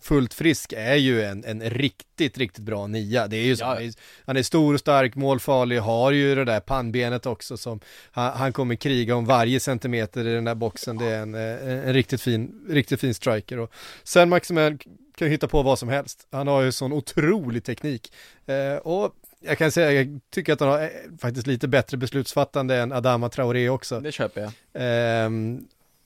[0.00, 3.26] fullt frisk, är ju en, en riktigt, riktigt bra nia.
[3.26, 3.78] Det är ju så, Ja.
[4.24, 7.80] han, är, stor och stark, målfarlig, har ju det där pannbenet också som
[8.10, 10.98] han, han kommer kriga om varje centimeter i den där boxen.
[10.98, 13.58] Det är en, eh, en riktigt fin, riktigt fin striker.
[13.58, 13.72] Och
[14.04, 14.78] sen Maximal
[15.16, 16.26] kan ju hitta på vad som helst.
[16.30, 18.12] Han har ju sån otrolig teknik.
[18.46, 22.92] Eh, och jag kan säga, jag tycker att han har faktiskt lite bättre beslutsfattande än
[22.92, 24.00] Adama Traoré också.
[24.00, 24.52] Det köper jag.
[24.74, 25.64] Ehm,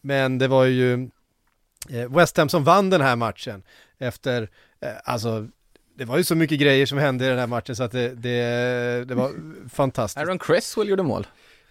[0.09, 1.11] men det var ju
[1.91, 3.63] eh, West Ham som vann den här matchen
[3.99, 4.51] efter,
[4.81, 5.49] eh, alltså
[5.95, 8.15] det var ju så mycket grejer som hände i den här matchen så att det,
[8.15, 9.31] det, det var
[9.69, 10.19] fantastiskt.
[10.19, 11.27] Aaron Cresswell gjorde mål.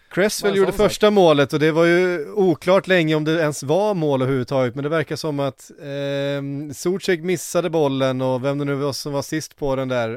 [0.09, 4.21] Cresswell gjorde första målet och det var ju oklart länge om det ens var mål
[4.21, 8.93] överhuvudtaget men det verkar som att eh, Zuzek missade bollen och vem det nu var
[8.93, 10.09] som var sist på den där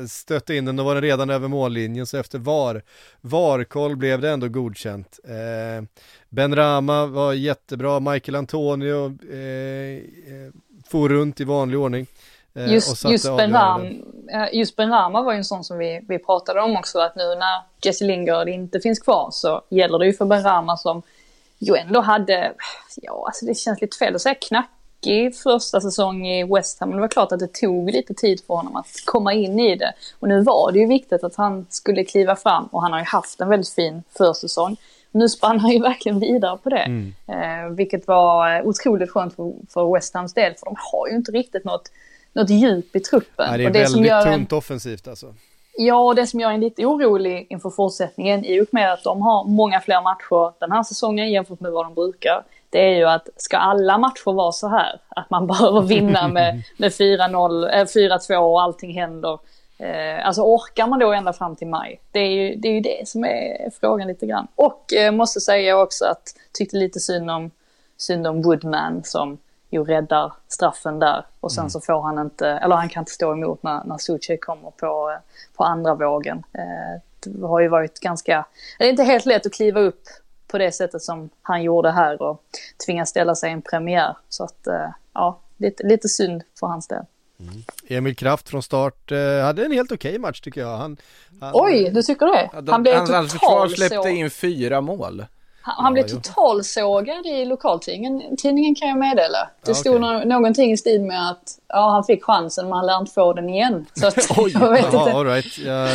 [0.00, 2.82] eh, stötte in den, då var den redan över mållinjen så efter VAR,
[3.20, 5.20] VAR-koll blev det ändå godkänt.
[5.24, 5.84] Eh,
[6.28, 9.96] ben Rama var jättebra, Michael Antonio eh,
[10.34, 10.52] eh,
[10.90, 12.06] for runt i vanlig ordning.
[12.54, 13.52] Eh, Just, satte just, ben.
[13.52, 13.82] Ram,
[14.32, 17.16] eh, just Ben Rama var ju en sån som vi, vi pratade om också att
[17.16, 21.02] nu när Jesse Lingard inte finns kvar så gäller det ju för Ben Rama som
[21.58, 22.52] ju ändå hade,
[22.96, 26.96] ja alltså det känns lite fel att säga knackig första säsong i West Ham men
[26.96, 29.92] det var klart att det tog lite tid för honom att komma in i det.
[30.18, 33.04] Och nu var det ju viktigt att han skulle kliva fram och han har ju
[33.04, 34.76] haft en väldigt fin försäsong.
[35.12, 36.76] Nu spann han ju verkligen vidare på det.
[36.76, 37.14] Mm.
[37.26, 41.32] Eh, vilket var otroligt skönt för, för West Hams del för de har ju inte
[41.32, 41.90] riktigt något,
[42.32, 43.50] något djup i truppen.
[43.50, 45.34] Ja, det är och det som väldigt gör en, tunt offensivt alltså.
[45.76, 49.22] Ja, och det som gör en lite orolig inför fortsättningen i och med att de
[49.22, 52.44] har många fler matcher den här säsongen jämfört med vad de brukar.
[52.70, 56.62] Det är ju att ska alla matcher vara så här, att man behöver vinna med,
[56.76, 59.38] med 4-0, äh, 4-2 och allting händer
[59.80, 62.00] Eh, alltså orkar man då ända fram till maj?
[62.12, 64.46] Det är ju det, är ju det som är frågan lite grann.
[64.54, 67.50] Och eh, måste säga också att tyckte lite synd om,
[67.96, 69.38] synd om Woodman som
[69.70, 71.26] ju räddar straffen där.
[71.40, 71.70] Och sen mm.
[71.70, 75.16] så får han inte, eller han kan inte stå emot när, när Suche kommer på,
[75.56, 76.42] på andra vågen.
[76.52, 78.46] Eh, det har ju varit ganska,
[78.78, 80.02] det är inte helt lätt att kliva upp
[80.46, 82.42] på det sättet som han gjorde här och
[82.86, 84.16] tvingas ställa sig i en premiär.
[84.28, 87.04] Så att eh, ja, lite, lite synd för hans del.
[87.40, 87.62] Mm.
[87.88, 90.76] Emil Kraft från start eh, hade en helt okej okay match tycker jag.
[90.76, 90.96] Han,
[91.40, 92.70] han, Oj, du tycker det?
[92.72, 95.24] Han blev han, totalt försvar släppte in fyra mål.
[95.62, 99.50] Han, han blev totalsågad i lokaltidningen tidningen kan jag meddela.
[99.66, 100.24] Det stod okay.
[100.24, 103.48] någonting i stil med att ja, han fick chansen men han lär inte få den
[103.48, 103.86] igen.
[103.92, 105.18] Så att, Oj, jag vet aha, inte.
[105.18, 105.58] All right.
[105.58, 105.88] jag,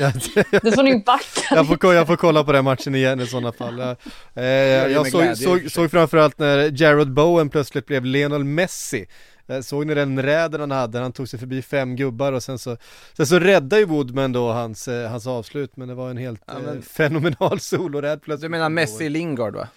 [0.00, 0.12] jag,
[0.62, 1.54] du får nog backa.
[1.54, 3.78] jag, får, jag får kolla på den matchen igen i sådana fall.
[3.78, 3.96] Jag,
[4.34, 9.06] eh, jag såg, såg, såg framförallt när Jared Bowen plötsligt blev Lionel Messi.
[9.50, 10.98] Eh, såg ni den räden han hade?
[10.98, 12.76] Han tog sig förbi fem gubbar och sen så,
[13.16, 16.42] sen så räddade ju Woodman då hans, eh, hans avslut men det var en helt
[16.46, 16.76] ja, men...
[16.76, 18.42] eh, fenomenal soloräd plötsligt.
[18.42, 19.68] Du menar Messi Lingard va?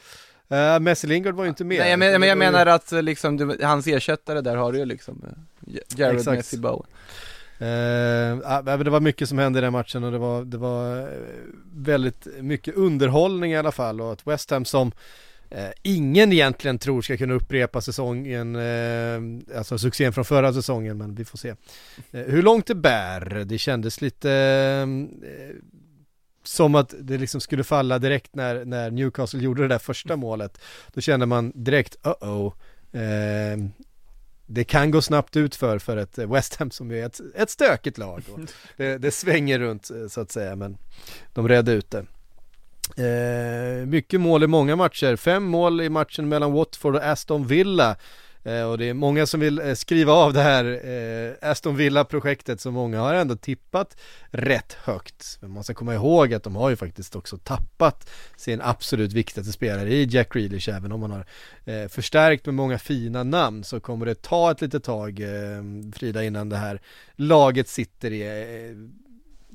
[0.51, 1.79] Uh, Messi Lingard var ju inte med.
[1.79, 5.25] Nej, men, men jag menar att liksom, du, hans ersättare där har du ju liksom
[5.95, 6.37] Jared Exakt.
[6.37, 6.87] Messi Bowen.
[7.61, 11.09] Uh, det var mycket som hände i den matchen och det var, det var
[11.73, 14.93] väldigt mycket underhållning i alla fall och att West Ham som eh,
[15.53, 21.15] Eh, ingen egentligen tror ska kunna upprepa säsongen, eh, alltså succén från förra säsongen, men
[21.15, 21.49] vi får se.
[22.11, 25.55] Eh, hur långt det bär, det kändes lite eh,
[26.43, 30.61] som att det liksom skulle falla direkt när, när Newcastle gjorde det där första målet.
[30.93, 32.53] Då kände man direkt, uh-oh,
[32.91, 33.57] eh,
[34.45, 37.49] det kan gå snabbt ut för, för ett eh, West Ham som är ett, ett
[37.49, 38.23] stökigt lag.
[38.77, 40.77] Det, det, svänger runt eh, så att säga, men
[41.33, 42.05] de redde ut det.
[42.97, 47.95] Eh, mycket mål i många matcher, fem mål i matchen mellan Watford och Aston Villa.
[48.45, 52.61] Eh, och det är många som vill eh, skriva av det här eh, Aston Villa-projektet
[52.61, 53.97] som många har ändå tippat
[54.31, 55.37] rätt högt.
[55.41, 59.53] Men man ska komma ihåg att de har ju faktiskt också tappat sin absolut viktigaste
[59.53, 60.69] spelare i Jack Grealish.
[60.69, 61.25] Även om man har
[61.65, 65.63] eh, förstärkt med många fina namn så kommer det ta ett litet tag, eh,
[65.95, 66.81] Frida, innan det här
[67.15, 68.75] laget sitter i eh,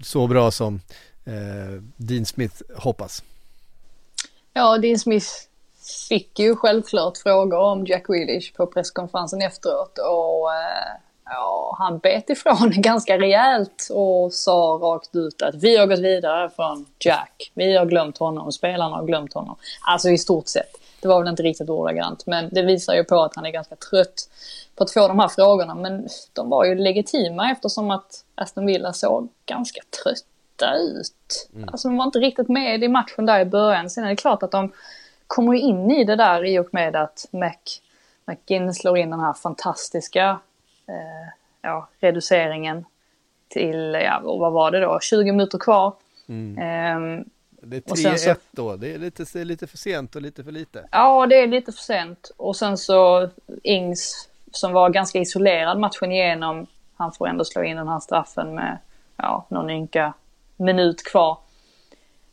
[0.03, 0.81] så bra som
[1.29, 3.23] Eh, Dean Smith hoppas.
[4.53, 5.27] Ja, Dean Smith
[6.09, 12.31] fick ju självklart frågor om Jack Willish på presskonferensen efteråt och eh, ja, han bet
[12.31, 17.51] ifrån ganska rejält och sa rakt ut att vi har gått vidare från Jack.
[17.55, 19.57] Vi har glömt honom, spelarna har glömt honom.
[19.87, 20.77] Alltså i stort sett.
[21.01, 23.77] Det var väl inte riktigt ordagrant, men det visar ju på att han är ganska
[23.77, 24.29] trött
[24.77, 25.75] på att få de här frågorna.
[25.75, 30.25] Men de var ju legitima eftersom att Aston Villa såg ganska trött
[30.59, 31.49] trötta ut.
[31.55, 31.69] Mm.
[31.69, 33.91] Alltså de var inte riktigt med i matchen där i början.
[33.91, 34.73] Sen är det klart att de
[35.27, 37.81] kommer in i det där i och med att Mac,
[38.27, 40.39] McGinn slår in den här fantastiska
[40.87, 41.33] eh,
[41.63, 42.85] ja, reduceringen
[43.49, 45.95] till, ja vad var det då, 20 minuter kvar.
[46.29, 46.59] Mm.
[46.59, 47.25] Eh,
[47.63, 50.53] det är 3-1 då, det är, lite, det är lite för sent och lite för
[50.53, 50.89] lite.
[50.93, 52.31] Ja, det är lite för sent.
[52.37, 53.29] Och sen så
[53.63, 58.55] Ings, som var ganska isolerad matchen igenom, han får ändå slå in den här straffen
[58.55, 58.79] med
[59.17, 60.13] ja, någon ynka
[60.59, 61.39] minut kvar.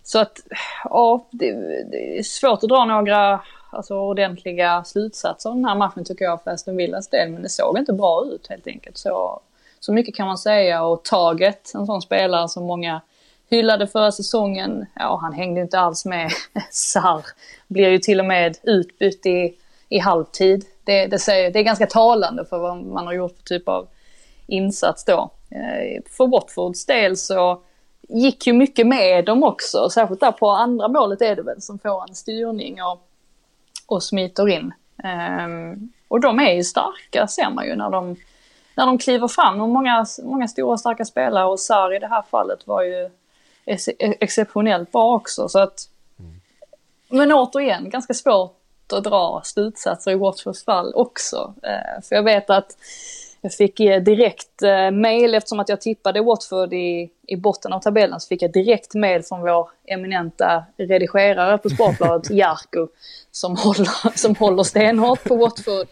[0.03, 0.37] Så att,
[0.83, 1.51] ja, det,
[1.91, 6.43] det, är svårt att dra några alltså, ordentliga slutsatser av den här matchen tycker jag
[6.43, 7.29] för Aston Villas del.
[7.29, 8.97] Men det såg inte bra ut helt enkelt.
[8.97, 9.41] Så,
[9.79, 10.83] så mycket kan man säga.
[10.83, 13.01] Och Taget, en sån spelare som många
[13.49, 16.31] hyllade förra säsongen, ja han hängde inte alls med.
[16.71, 17.25] Sarr
[17.67, 19.53] blir ju till och med utbytt i,
[19.89, 20.65] i halvtid.
[20.83, 23.87] Det, det, säger, det är ganska talande för vad man har gjort för typ av
[24.47, 25.31] insats då.
[25.49, 27.61] Eh, för Watfords del så
[28.09, 31.79] gick ju mycket med dem också, särskilt där på andra målet är det väl som
[31.79, 33.07] får en styrning och,
[33.87, 34.73] och smiter in.
[35.03, 38.15] Um, och de är ju starka ser man ju när de,
[38.75, 39.61] när de kliver fram.
[39.61, 43.09] Och många, många stora starka spelare och Sarr i det här fallet var ju
[43.65, 45.49] ex exceptionellt bra också.
[45.49, 45.89] Så att,
[46.19, 46.41] mm.
[47.09, 48.57] Men återigen, ganska svårt
[48.93, 51.53] att dra slutsatser i Watfords fall också.
[51.57, 52.77] Uh, för jag vet att
[53.45, 58.19] jag fick direkt eh, mail eftersom att jag tippade Watford i, i botten av tabellen
[58.19, 62.87] så fick jag direkt mail från vår eminenta redigerare på Sportbladet, Jarko,
[63.31, 65.87] som håller, som håller stenhårt på Watford.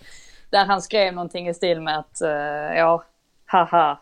[0.49, 3.03] Där han skrev någonting i stil med att, eh, ja,
[3.45, 3.99] haha,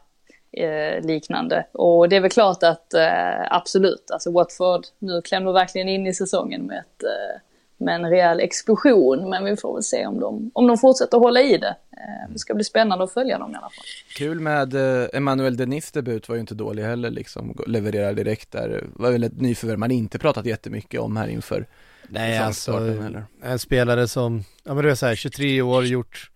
[0.51, 1.65] eh, liknande.
[1.71, 6.13] Och det är väl klart att eh, absolut, alltså Watford nu klämmer verkligen in i
[6.13, 7.41] säsongen med ett eh,
[7.81, 9.29] med en rejäl explosion.
[9.29, 11.75] Men vi får väl se om de, om de fortsätter hålla i det.
[11.91, 13.85] Eh, det ska bli spännande att följa dem i alla fall.
[14.17, 18.69] Kul med eh, Emmanuel Denis debut var ju inte dålig heller liksom, levererar direkt där.
[18.69, 21.67] Det var väl ett nyförvärv man inte pratat jättemycket om här inför
[22.07, 22.71] Nej alltså,
[23.43, 26.31] en spelare som, ja men det är så här, 23 år, gjort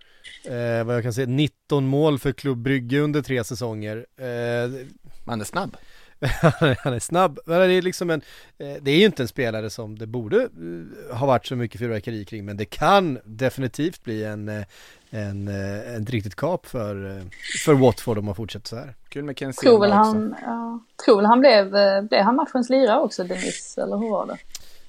[0.46, 4.06] Eh, vad jag kan säga, 19 mål för Klubb Brygge under tre säsonger.
[4.18, 4.88] Eh,
[5.24, 5.78] Man är snabb.
[6.80, 8.22] han är snabb, men det är liksom en,
[8.57, 11.80] eh, det är ju inte en spelare som det borde eh, ha varit så mycket
[11.80, 14.63] fyrverkeri kring, men det kan definitivt bli en, eh,
[15.09, 17.22] en, en riktigt kap för,
[17.66, 18.95] för Watford om man fortsätter så här.
[19.09, 21.70] Kul med Ken Tror väl han, ja, tror väl han blev,
[22.07, 24.38] blev han matchens lirare också, Denis, eller hur var det?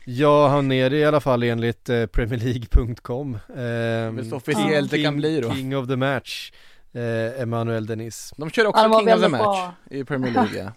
[0.08, 3.34] Ja, han är det i alla fall enligt eh, PremierLeague.com.
[3.34, 5.52] Eh, så officiellt det kan bli då.
[5.52, 6.52] King of the match,
[6.92, 8.32] eh, Emanuel Denis.
[8.36, 9.74] De kör också King of the match bra.
[9.90, 10.72] i Premier League.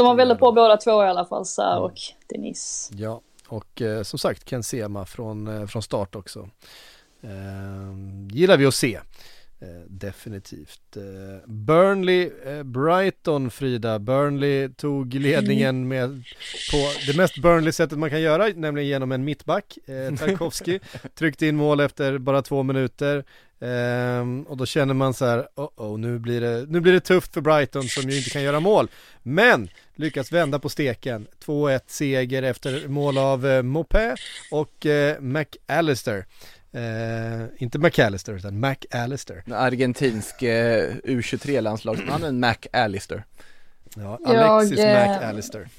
[0.00, 1.94] De var väldigt bra båda två i alla fall, Sär och
[2.28, 2.94] Denise.
[2.96, 6.48] Ja, och eh, som sagt Ken Sema från, eh, från start också.
[7.22, 9.00] Eh, gillar vi att se.
[9.60, 10.96] Eh, definitivt.
[10.96, 13.98] Eh, Burnley, eh, Brighton Frida.
[13.98, 16.24] Burnley tog ledningen med
[16.70, 16.76] på
[17.06, 19.78] det mest Burnley sättet man kan göra, nämligen genom en mittback.
[20.18, 20.80] Tarkovski
[21.14, 23.24] tryckte in mål efter bara två minuter.
[23.62, 27.00] Um, och då känner man så här, oh, oh nu, blir det, nu blir det
[27.00, 28.90] tufft för Brighton som ju inte kan göra mål.
[29.22, 31.26] Men lyckas vända på steken.
[31.44, 34.14] 2-1 seger efter mål av uh, Mopé
[34.50, 36.26] och uh, McAllister.
[36.74, 39.42] Uh, inte McAllister utan McAllister.
[39.46, 43.24] Den argentinske uh, U23-landslagsmannen McAllister.
[43.96, 45.68] Ja, Alexis jag, McAllister.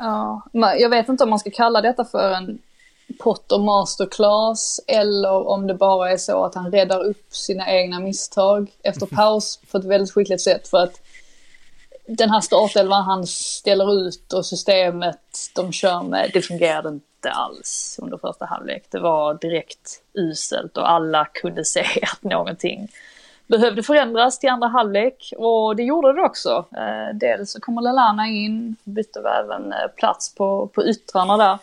[0.00, 2.58] Ja, jag vet inte om man ska kalla detta för en
[3.18, 8.70] Potter masterclass eller om det bara är så att han räddar upp sina egna misstag
[8.82, 10.68] efter paus på ett väldigt skickligt sätt.
[10.68, 11.00] För att
[12.06, 17.98] den här startelvan han ställer ut och systemet de kör med, det fungerade inte alls
[18.02, 18.84] under första halvlek.
[18.90, 22.88] Det var direkt uselt och alla kunde se att någonting
[23.46, 26.64] behövde förändras till andra halvlek och det gjorde det också.
[26.76, 31.58] Eh, dels så kommer Lalana in, bytte även eh, plats på, på yttrarna där.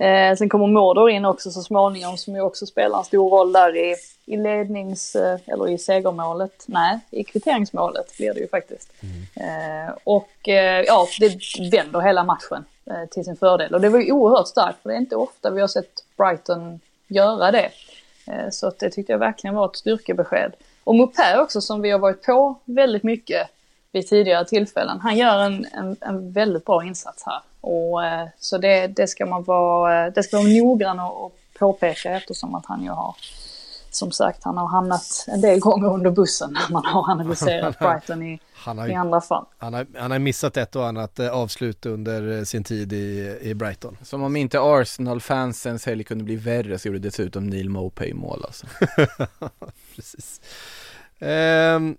[0.00, 3.52] Eh, sen kommer Mordor in också så småningom som ju också spelar en stor roll
[3.52, 3.96] där i,
[4.26, 8.92] i lednings, eh, eller i segermålet, nej, i kvitteringsmålet blir det ju faktiskt.
[9.02, 9.86] Mm.
[9.86, 11.38] Eh, och eh, ja, det
[11.72, 14.94] vänder hela matchen eh, till sin fördel och det var ju oerhört starkt för det
[14.94, 17.70] är inte ofta vi har sett Brighton göra det.
[18.26, 20.52] Eh, så att det tyckte jag verkligen var ett styrkebesked.
[20.84, 23.48] Och Mopé också som vi har varit på väldigt mycket
[23.92, 25.00] vid tidigare tillfällen.
[25.00, 27.40] Han gör en, en, en väldigt bra insats här.
[27.60, 32.10] Och, eh, så det, det, ska man vara, eh, det ska vara noggrann och påpeka
[32.10, 33.14] eftersom att han ju har
[33.92, 38.22] som sagt, han har hamnat en del gånger under bussen när man har analyserat Brighton
[38.22, 39.44] i, har, i andra fall.
[39.58, 43.54] Han har, han har missat ett och annat eh, avslut under sin tid i, i
[43.54, 43.96] Brighton.
[44.02, 48.66] Som om inte Arsenal-fansens helg kunde bli värre så gjorde dessutom Neil Mopay mål alltså.
[49.94, 50.40] Precis.
[51.20, 51.96] Um,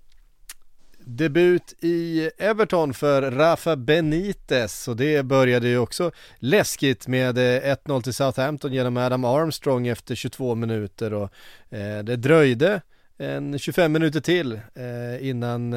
[1.06, 8.02] Debut i Everton för Rafa Benitez och det började ju också läskigt med 1-0 eh,
[8.02, 11.30] till Southampton genom Adam Armstrong efter 22 minuter och
[11.70, 12.82] eh, det dröjde
[13.18, 15.76] en 25 minuter till eh, innan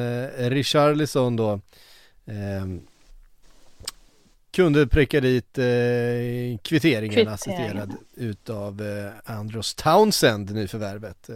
[0.49, 1.51] Richarlison då
[2.25, 2.65] eh,
[4.55, 5.63] kunde pricka dit eh,
[6.61, 7.27] kvitteringen Kvittering.
[7.27, 11.29] assisterad utav eh, Andros Townsend, nyförvärvet.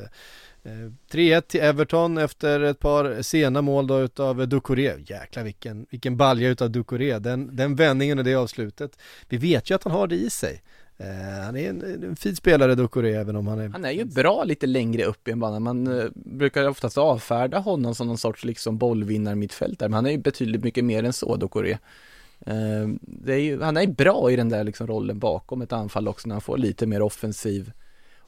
[0.64, 0.72] Eh,
[1.12, 4.94] 3-1 till Everton efter ett par sena mål då utav Ducoré.
[5.06, 7.20] Jäklar vilken, vilken balja utav Ducoré.
[7.20, 8.98] Den, den vändningen och det avslutet.
[9.30, 10.62] Vi vet ju att han har det i sig.
[10.98, 14.06] Eh, han är en, en fin spelare Ducoré även om han är Han är ju
[14.06, 18.18] bra lite längre upp i en bana, man eh, brukar oftast avfärda honom som någon
[18.18, 21.78] sorts liksom bollvinnarmittfältare, men han är ju betydligt mycket mer än så Ducoré
[22.46, 26.08] Eh, det är ju, Han är bra i den där liksom rollen bakom ett anfall
[26.08, 27.72] också när han får lite mer offensiv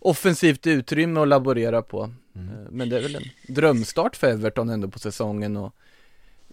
[0.01, 2.09] offensivt utrymme att laborera på.
[2.35, 2.49] Mm.
[2.49, 5.75] Eh, men det är väl en drömstart för Everton ändå på säsongen och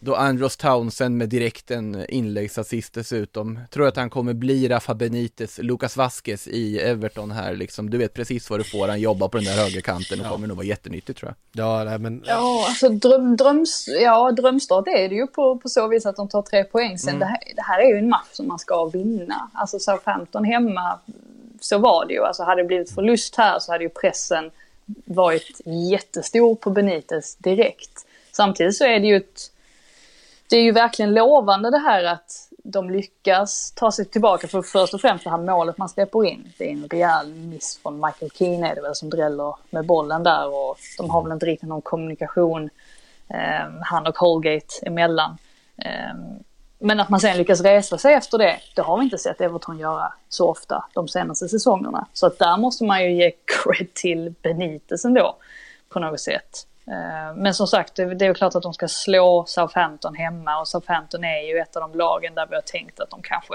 [0.01, 3.61] då Andros Townsend med direkt en inläggsassist dessutom.
[3.71, 7.91] Tror att han kommer bli Rafa Benites, Lucas Vasquez i Everton här liksom.
[7.91, 10.31] Du vet precis vad du får, han jobbar på den där högerkanten och ja.
[10.31, 11.65] kommer nog vara jättenyttigt tror jag.
[11.65, 12.23] Ja, nej, men...
[12.27, 16.29] Ja, alltså dröm, dröms, ja, drömstart är det ju på, på så vis att de
[16.29, 16.99] tar tre poäng.
[16.99, 17.21] Sen mm.
[17.21, 19.51] det, här, det här är ju en match som man ska vinna.
[19.53, 20.99] Alltså Southampton hemma,
[21.61, 22.25] så var det ju.
[22.25, 24.51] Alltså hade det blivit förlust här så hade ju pressen
[25.05, 28.07] varit jättestor på Benitez direkt.
[28.33, 29.41] Samtidigt så är det ju ett,
[30.51, 34.95] det är ju verkligen lovande det här att de lyckas ta sig tillbaka för först
[34.95, 36.53] och främst det här målet man släpper in.
[36.59, 40.23] Det är en rejäl miss från Michael Keane är det väl som dräller med bollen
[40.23, 42.71] där och de har väl inte riktigt någon kommunikation
[43.29, 45.39] eh, han och Holgate emellan.
[45.77, 46.15] Eh,
[46.79, 49.79] men att man sen lyckas resa sig efter det, det har vi inte sett Everton
[49.79, 52.07] göra så ofta de senaste säsongerna.
[52.13, 55.37] Så att där måste man ju ge cred till Benitez ändå
[55.89, 56.67] på något sätt.
[56.87, 60.69] Eh, men som sagt, det är ju klart att de ska slå Southampton hemma och
[60.69, 63.55] Southampton är ju ett av de lagen där vi har tänkt att de kanske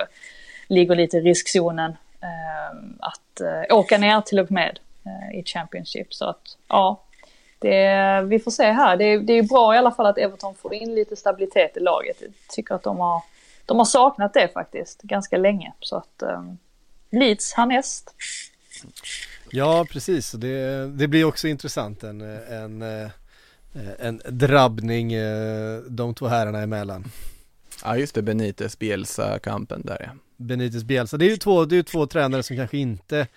[0.68, 4.80] ligger lite i riskzonen eh, att eh, åka ner till och med
[5.34, 6.14] i Championship.
[6.14, 7.04] Så att ja,
[7.64, 8.98] det, vi får se här.
[8.98, 12.18] Det, det är bra i alla fall att Everton får in lite stabilitet i laget.
[12.22, 13.22] Jag tycker att de har,
[13.66, 15.74] de har saknat det faktiskt ganska länge.
[15.80, 16.58] Så att um,
[17.12, 18.16] Leeds härnäst.
[19.50, 20.32] Ja, precis.
[20.32, 23.10] Det, det blir också intressant en, en, eh,
[24.00, 27.12] en drabbning eh, de två herrarna emellan.
[27.84, 30.20] Ja, just det, Benites Bielsa-kampen där ja.
[30.38, 33.28] Benites Bielsa, det är ju två, det är två tränare som kanske inte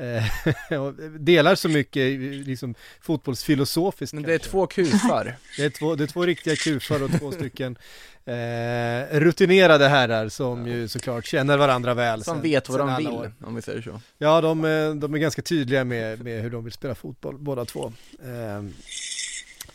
[1.18, 4.14] delar så mycket liksom, fotbollsfilosofiskt.
[4.14, 4.48] Men det kanske.
[4.48, 5.36] är två kufar.
[5.56, 7.78] det, är två, det är två riktiga kufar och två stycken
[8.24, 10.74] eh, rutinerade herrar som ja.
[10.74, 12.24] ju såklart känner varandra väl.
[12.24, 13.32] Som sen, vet vad de vill, år.
[13.44, 14.00] om vi säger så.
[14.18, 17.64] Ja, de, eh, de är ganska tydliga med, med hur de vill spela fotboll, båda
[17.64, 17.92] två.
[18.22, 18.64] Eh,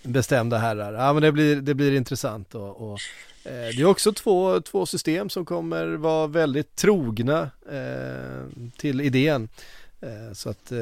[0.04, 0.94] bestämda herrar.
[0.94, 3.00] Ja, men det blir, det blir intressant och, och
[3.46, 9.50] Eh, det är också två, två system som kommer vara väldigt trogna eh, till idén.
[10.02, 10.80] Eh, så att, eh,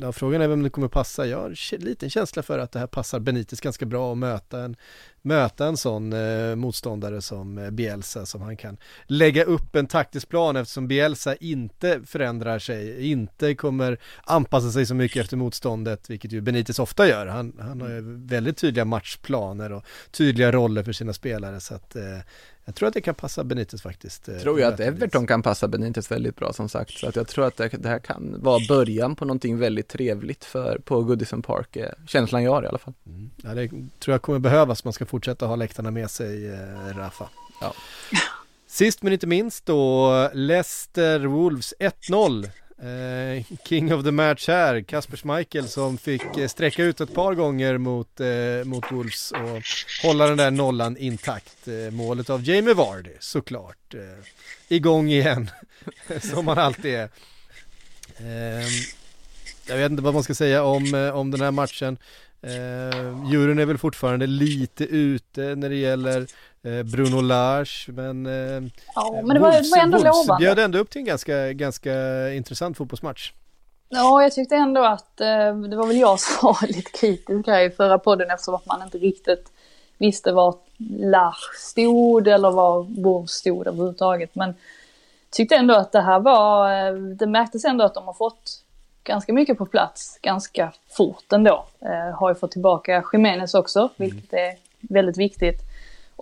[0.00, 1.26] ja, frågan är vem det kommer passa.
[1.26, 4.60] Jag har en liten känsla för att det här passar Benitez ganska bra att möta
[4.60, 4.76] en,
[5.22, 8.76] möta en sån eh, motståndare som eh, Bielsa som han kan
[9.06, 14.94] lägga upp en taktisk plan eftersom Bielsa inte förändrar sig, inte kommer anpassa sig så
[14.94, 17.26] mycket efter motståndet, vilket ju Benitez ofta gör.
[17.26, 21.96] Han, han har ju väldigt tydliga matchplaner och tydliga roller för sina spelare så att
[21.96, 22.18] eh,
[22.64, 24.28] jag tror att det kan passa Benitez faktiskt.
[24.28, 26.98] Jag tror ju att Everton kan passa Benitez väldigt bra som sagt.
[26.98, 30.44] Så att jag tror att det, det här kan vara början på någonting väldigt trevligt
[30.44, 31.76] för, på Goodison Park.
[32.06, 32.94] Känslan jag har i alla fall.
[33.06, 33.30] Mm.
[33.42, 34.84] Ja, det tror jag kommer behövas.
[34.84, 37.28] Man ska fortsätta ha läktarna med sig, eh, Rafa.
[37.60, 37.74] Ja.
[38.66, 42.50] Sist men inte minst då, Leicester Wolves 1-0.
[42.82, 47.34] Eh, King of the match här, Kasper Schmeichel som fick eh, sträcka ut ett par
[47.34, 49.62] gånger mot, eh, mot Wolves och
[50.02, 51.68] hålla den där nollan intakt.
[51.68, 53.94] Eh, målet av Jamie Vardy såklart.
[53.94, 54.00] Eh,
[54.68, 55.50] igång igen,
[56.20, 57.08] som man alltid är.
[58.16, 58.66] Eh,
[59.66, 61.98] jag vet inte vad man ska säga om, eh, om den här matchen.
[62.42, 66.26] Eh, juryn är väl fortfarande lite ute när det gäller eh,
[66.62, 68.32] Bruno Lars men, eh,
[68.94, 70.44] ja, men det var, det var ändå Wolves lovande.
[70.44, 71.92] bjöd ändå upp till en ganska, ganska
[72.32, 73.32] intressant fotbollsmatch.
[73.88, 77.60] Ja, jag tyckte ändå att eh, det var väl jag som var lite kritisk här
[77.60, 79.52] i förra podden eftersom att man inte riktigt
[79.98, 80.54] visste var
[80.98, 84.34] Lars stod eller var Wolves stod överhuvudtaget.
[84.34, 84.54] Men
[85.30, 88.64] tyckte ändå att det här var, eh, det märktes ändå att de har fått
[89.04, 91.64] ganska mycket på plats ganska fort ändå.
[91.80, 93.90] Eh, har ju fått tillbaka Jiménez också, mm.
[93.96, 95.69] vilket är väldigt viktigt.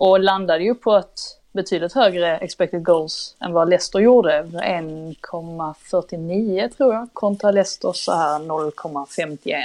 [0.01, 1.19] Och landade ju på ett
[1.51, 4.43] betydligt högre expected goals än vad Leicester gjorde.
[4.43, 9.55] 1,49 tror jag, kontra Leicester så här 0,51.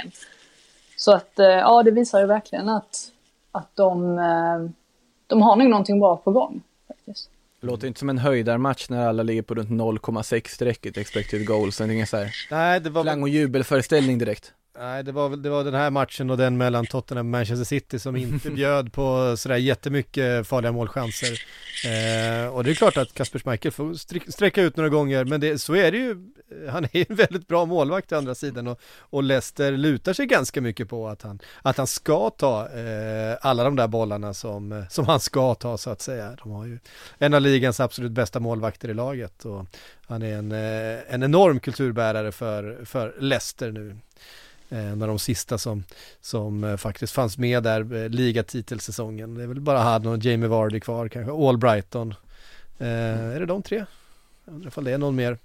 [0.97, 3.11] Så att eh, ja, det visar ju verkligen att,
[3.51, 4.59] att de, eh,
[5.27, 6.61] de har nog någonting bra på gång.
[6.87, 7.29] Faktiskt.
[7.61, 11.77] Det låter inte som en höjdarmatch när alla ligger på runt 0,6 strecket expected goals,
[11.77, 14.53] det är ingen så här Nej, det var klang och jubelföreställning direkt.
[14.79, 17.99] Nej, det var det var den här matchen och den mellan Tottenham och Manchester City
[17.99, 21.41] som inte bjöd på sådär jättemycket farliga målchanser.
[21.85, 23.93] Eh, och det är klart att Kasper Schmeichel får
[24.31, 26.31] sträcka ut några gånger, men det, så är det ju.
[26.69, 30.61] Han är en väldigt bra målvakt å andra sidan och, och Leicester lutar sig ganska
[30.61, 35.05] mycket på att han, att han ska ta eh, alla de där bollarna som, som
[35.05, 36.37] han ska ta så att säga.
[36.43, 36.79] De har ju
[37.17, 39.65] en av ligans absolut bästa målvakter i laget och
[40.07, 43.97] han är en, eh, en enorm kulturbärare för, för Leicester nu
[44.69, 45.83] en av de sista som,
[46.21, 49.35] som eh, faktiskt fanns med där, eh, ligatitelsäsongen.
[49.35, 52.13] Det är väl bara han och Jamie Vardy kvar kanske, All Brighton.
[52.79, 52.87] Eh,
[53.35, 53.85] är det de tre?
[54.45, 55.37] Jag undrar ifall det är någon mer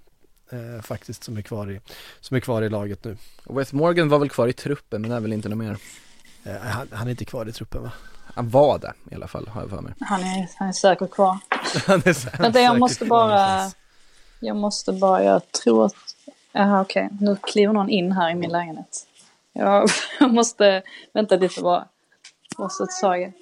[0.50, 1.80] eh, faktiskt som är, kvar i,
[2.20, 3.16] som är kvar i laget nu.
[3.44, 5.76] West Morgan var väl kvar i truppen men är väl inte något mer?
[6.44, 7.92] Eh, han, han, är inte kvar i truppen va?
[8.34, 9.92] Han var det i alla fall, har jag för mig.
[10.00, 11.38] Han är, han är säkert kvar.
[11.86, 13.70] han är, han Vänta, jag måste bara,
[14.40, 15.94] jag måste bara, jag tror att,
[16.52, 17.26] jaha okej, okay.
[17.26, 19.06] nu kliver någon in här i min lägenhet.
[20.20, 20.82] Jag måste
[21.14, 21.88] vänta lite bara.
[22.58, 23.32] What's that sorry?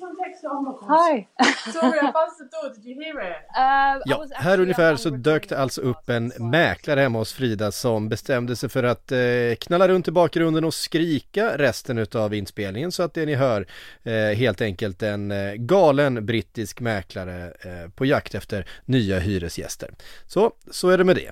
[0.88, 1.26] Hi!
[1.72, 2.74] Sorry, I passed the door.
[2.74, 3.36] Did you hear it?
[3.56, 8.08] Uh, ja, här ungefär så dök det alltså upp en mäklare hemma hos Frida som
[8.08, 9.18] bestämde sig för att eh,
[9.60, 13.66] knalla runt i bakgrunden och skrika resten av inspelningen så att det ni hör
[14.02, 19.90] eh, helt enkelt en eh, galen brittisk mäklare eh, på jakt efter nya hyresgäster.
[20.26, 21.30] Så, så är det med det.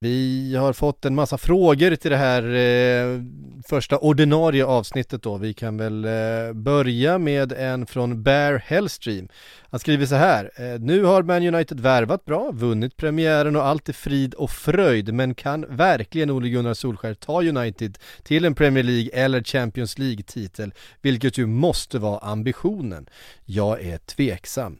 [0.00, 3.22] Vi har fått en massa frågor till det här eh,
[3.68, 5.36] första ordinarie avsnittet då.
[5.36, 9.28] Vi kan väl eh, börja med en från Bear Hellstream.
[9.70, 10.50] Han skriver så här.
[10.56, 15.14] Eh, nu har Man United värvat bra, vunnit premiären och allt är frid och fröjd.
[15.14, 20.72] Men kan verkligen Ole Gunnar Solskär ta United till en Premier League eller Champions League-titel?
[21.02, 23.08] Vilket ju måste vara ambitionen.
[23.44, 24.78] Jag är tveksam.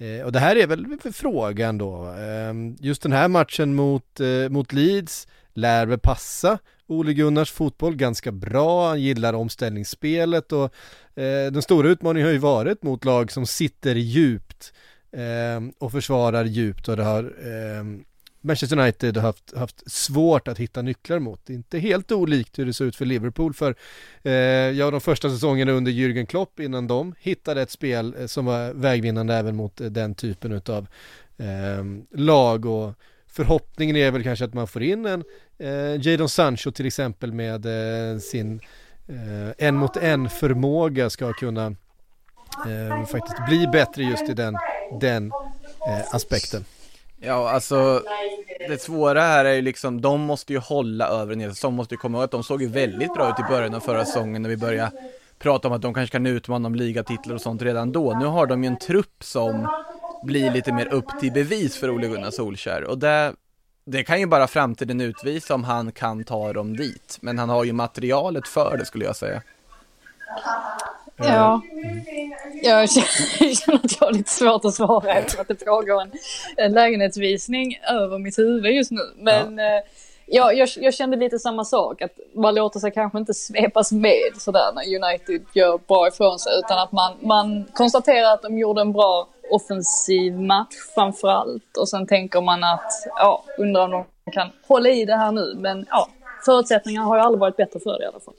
[0.00, 2.06] Eh, och det här är väl frågan då.
[2.08, 7.96] Eh, just den här matchen mot, eh, mot Leeds lär väl passa Ole Gunnars fotboll
[7.96, 10.64] ganska bra, han gillar omställningsspelet och
[11.14, 14.72] eh, den stora utmaningen har ju varit mot lag som sitter djupt
[15.12, 17.84] eh, och försvarar djupt och det har eh,
[18.42, 21.40] Manchester United har haft, haft svårt att hitta nycklar mot.
[21.46, 23.74] Det är inte helt olikt hur det såg ut för Liverpool för
[24.22, 28.44] eh, ja, de första säsongerna under Jürgen Klopp innan de hittade ett spel eh, som
[28.44, 30.86] var vägvinnande även mot eh, den typen av
[31.38, 31.84] eh,
[32.20, 32.94] lag och
[33.26, 35.24] förhoppningen är väl kanske att man får in en
[35.58, 38.60] eh, Jadon Sancho till exempel med eh, sin
[39.08, 41.66] eh, en mot en förmåga ska kunna
[42.66, 44.56] eh, faktiskt bli bättre just i den,
[45.00, 45.32] den
[45.88, 46.64] eh, aspekten.
[47.22, 48.02] Ja, alltså
[48.68, 51.94] det svåra här är ju liksom, de måste ju hålla över en hel säsong, måste
[51.94, 54.42] ju komma ihåg att de såg ju väldigt bra ut i början av förra säsongen
[54.42, 54.90] när vi började
[55.38, 58.18] prata om att de kanske kan utmana om ligatitlar och sånt redan då.
[58.18, 59.68] Nu har de ju en trupp som
[60.22, 63.32] blir lite mer upp till bevis för Ole Gunnar Solskär och det,
[63.84, 67.18] det kan ju bara framtiden utvisa om han kan ta dem dit.
[67.20, 69.42] Men han har ju materialet för det skulle jag säga.
[71.22, 71.60] Ja,
[72.62, 76.12] jag känner att jag har lite svårt att svara eftersom att det pågår en,
[76.56, 79.02] en lägenhetsvisning över mitt huvud just nu.
[79.16, 79.76] Men ja.
[79.76, 79.82] eh,
[80.26, 84.30] jag, jag, jag, kände lite samma sak, att man låter sig kanske inte svepas med
[84.36, 88.80] sådär när United gör bra ifrån sig, utan att man, man konstaterar att de gjorde
[88.80, 94.32] en bra offensiv match framför allt och sen tänker man att, ja, undrar om de
[94.32, 96.08] kan hålla i det här nu, men ja,
[96.44, 98.34] förutsättningarna har ju aldrig varit bättre för det i alla fall.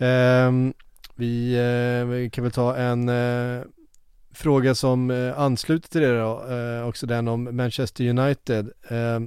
[0.00, 0.74] Um,
[1.18, 3.62] vi, eh, vi, kan väl ta en eh,
[4.34, 8.70] fråga som eh, ansluter till det då, eh, också den om Manchester United.
[8.88, 9.20] Eh,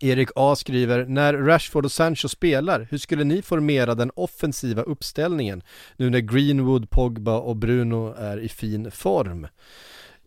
[0.00, 5.62] Erik A skriver, när Rashford och Sancho spelar, hur skulle ni formera den offensiva uppställningen
[5.96, 9.46] nu när Greenwood, Pogba och Bruno är i fin form?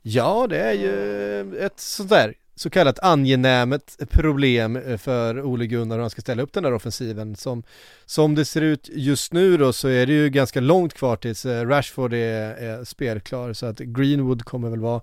[0.01, 5.95] Ja, det är ju ett sånt där så kallat angenämet problem eh, för Ole Gunnar
[5.95, 7.35] hur han ska ställa upp den där offensiven.
[7.35, 7.63] Som,
[8.05, 11.45] som det ser ut just nu då så är det ju ganska långt kvar tills
[11.45, 15.01] eh, Rashford är, är spelklar så att Greenwood kommer väl vara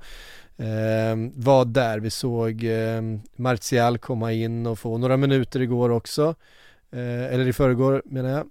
[0.56, 1.98] eh, var där.
[2.00, 3.02] Vi såg eh,
[3.36, 6.34] Martial komma in och få några minuter igår också.
[6.92, 8.46] Eh, eller i förrgår menar jag.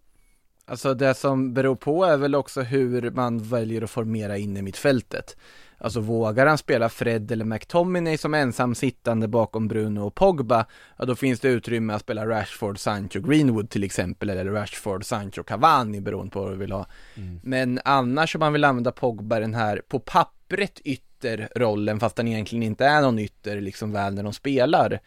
[0.66, 4.62] Alltså det som beror på är väl också hur man väljer att formera in i
[4.62, 5.38] mittfältet.
[5.82, 10.66] Alltså vågar han spela Fred eller McTominay som ensam sittande bakom Bruno och Pogba,
[10.98, 15.44] ja då finns det utrymme att spela Rashford, Sancho, Greenwood till exempel, eller Rashford, Sancho,
[15.44, 16.86] Cavani beroende på vad du vill ha.
[17.16, 17.40] Mm.
[17.44, 22.64] Men annars om man vill använda Pogba den här på pappret ytterrollen, fast den egentligen
[22.64, 25.00] inte är någon ytter liksom väl när de spelar,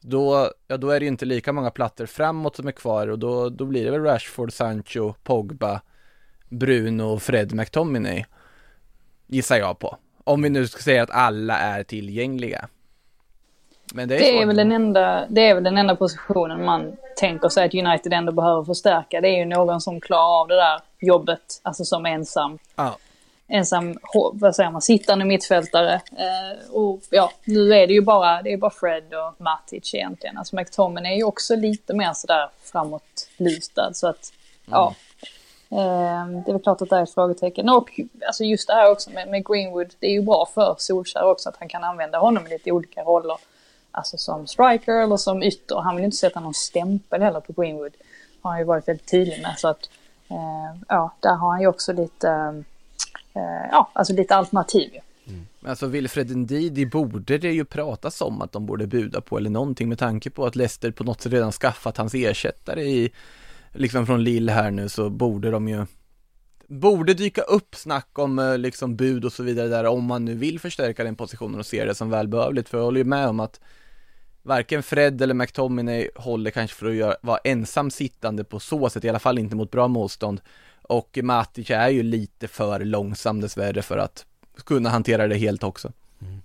[0.00, 3.18] då, ja, då är det ju inte lika många plattor framåt som är kvar och
[3.18, 5.80] då, då blir det väl Rashford, Sancho, Pogba,
[6.48, 8.24] Bruno och Fred McTominay.
[9.26, 9.96] Gissar jag på.
[10.30, 12.68] Om vi nu ska säga att alla är tillgängliga.
[13.94, 16.96] Men det är, det är väl den enda, det är väl den enda positionen man
[17.16, 19.20] tänker sig att United ändå behöver förstärka.
[19.20, 22.58] Det är ju någon som klarar av det där jobbet, alltså som ensam.
[22.76, 22.96] Ja.
[23.48, 23.98] Ensam,
[24.32, 25.94] vad säger man, sittande mittfältare.
[25.94, 30.38] Eh, och ja, nu är det ju bara, det är bara Fred och Matic egentligen.
[30.38, 34.32] Alltså McTominay är ju också lite mer sådär framåtlutad så att,
[34.66, 34.78] mm.
[34.78, 34.94] ja.
[35.70, 37.68] Ehm, det är väl klart att det är ett frågetecken.
[37.68, 41.26] Och alltså just det här också med, med Greenwood, det är ju bra för Solskjaer
[41.26, 43.36] också att han kan använda honom i lite olika roller.
[43.90, 45.76] Alltså som striker eller som ytter.
[45.80, 47.92] Han vill inte sätta någon stämpel heller på Greenwood.
[48.42, 49.54] Har han ju varit väldigt tydlig med.
[49.58, 49.90] Så att,
[50.28, 52.28] eh, ja, där har han ju också lite,
[53.34, 54.90] eh, ja, alltså lite alternativ.
[55.28, 55.46] Mm.
[55.66, 59.88] Alltså Wilfred Ndidi borde det ju pratas om att de borde buda på eller någonting
[59.88, 63.12] med tanke på att Leicester på något sätt redan skaffat hans ersättare i
[63.72, 65.86] liksom från Lill här nu så borde de ju
[66.66, 70.34] Borde dyka upp snack om eh, liksom bud och så vidare där om man nu
[70.34, 73.40] vill förstärka den positionen och ser det som välbehövligt för jag håller ju med om
[73.40, 73.60] att
[74.42, 79.04] Varken Fred eller McTominay håller kanske för att göra, vara ensam sittande på så sätt,
[79.04, 80.40] i alla fall inte mot bra motstånd
[80.82, 84.26] Och Matic är ju lite för långsam dessvärre för att
[84.64, 86.40] kunna hantera det helt också mm.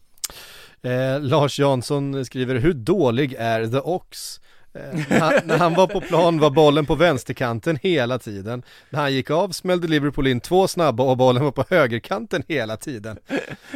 [0.81, 4.39] eh, Lars Jansson skriver, hur dålig är The Ox?
[4.75, 8.63] Eh, när, när han var på plan var bollen på vänsterkanten hela tiden.
[8.89, 12.77] När han gick av smällde Liverpool in två snabba och bollen var på högerkanten hela
[12.77, 13.17] tiden.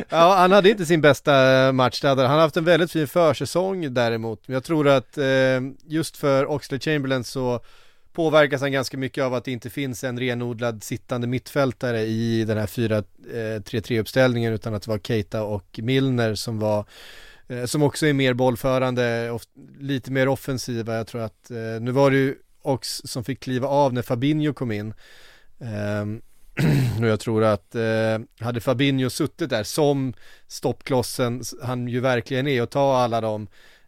[0.09, 2.15] Ja, han hade inte sin bästa eh, match där.
[2.15, 4.43] Han har haft en väldigt fin försäsong däremot.
[4.45, 5.25] Jag tror att eh,
[5.85, 7.59] just för Oxlade Chamberlain så
[8.13, 12.57] påverkas han ganska mycket av att det inte finns en renodlad sittande mittfältare i den
[12.57, 16.85] här 4-3-3-uppställningen eh, utan att det var Keita och Milner som var Eh,
[17.49, 19.41] Eh, som också är mer bollförande, och
[19.79, 20.95] lite mer offensiva.
[20.95, 24.53] Jag tror att, eh, nu var det ju Ox som fick kliva av när Fabinho
[24.53, 24.93] kom in.
[25.59, 26.21] Ehm,
[27.01, 30.13] och jag tror att eh, hade Fabinho suttit där som
[30.47, 33.47] stoppklossen han ju verkligen är och ta alla dem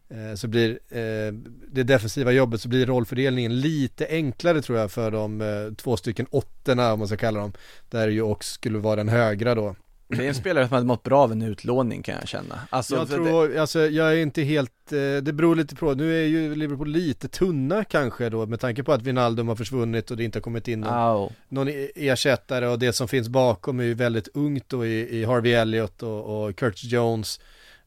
[0.09, 1.33] eh, så blir eh,
[1.71, 6.25] det defensiva jobbet så blir rollfördelningen lite enklare tror jag för de eh, två stycken
[6.29, 7.53] åttorna om man ska kalla dem.
[7.89, 9.75] Där ju också skulle vara den högra då.
[10.17, 12.59] Det är en spelare som hade mått bra av en utlåning kan jag känna.
[12.69, 16.23] Alltså, jag tror, det, alltså jag är inte helt, eh, det beror lite på, nu
[16.23, 20.17] är ju Liverpool lite tunna kanske då med tanke på att Wijnaldum har försvunnit och
[20.17, 23.83] det inte har kommit in någon, någon e- ersättare och det som finns bakom är
[23.83, 27.39] ju väldigt ungt då i, i Harvey Elliott och, och Curtis Jones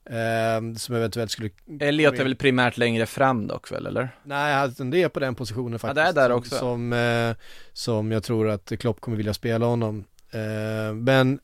[0.04, 1.50] eh, som eventuellt skulle
[1.80, 4.08] Elliot är väl primärt längre fram dock väl, eller?
[4.22, 6.04] Nej, det är på den positionen faktiskt.
[6.04, 6.56] det är där också.
[6.56, 7.36] Som, eh,
[7.72, 10.04] som jag tror att Klopp kommer vilja spela honom.
[10.30, 11.38] Eh, men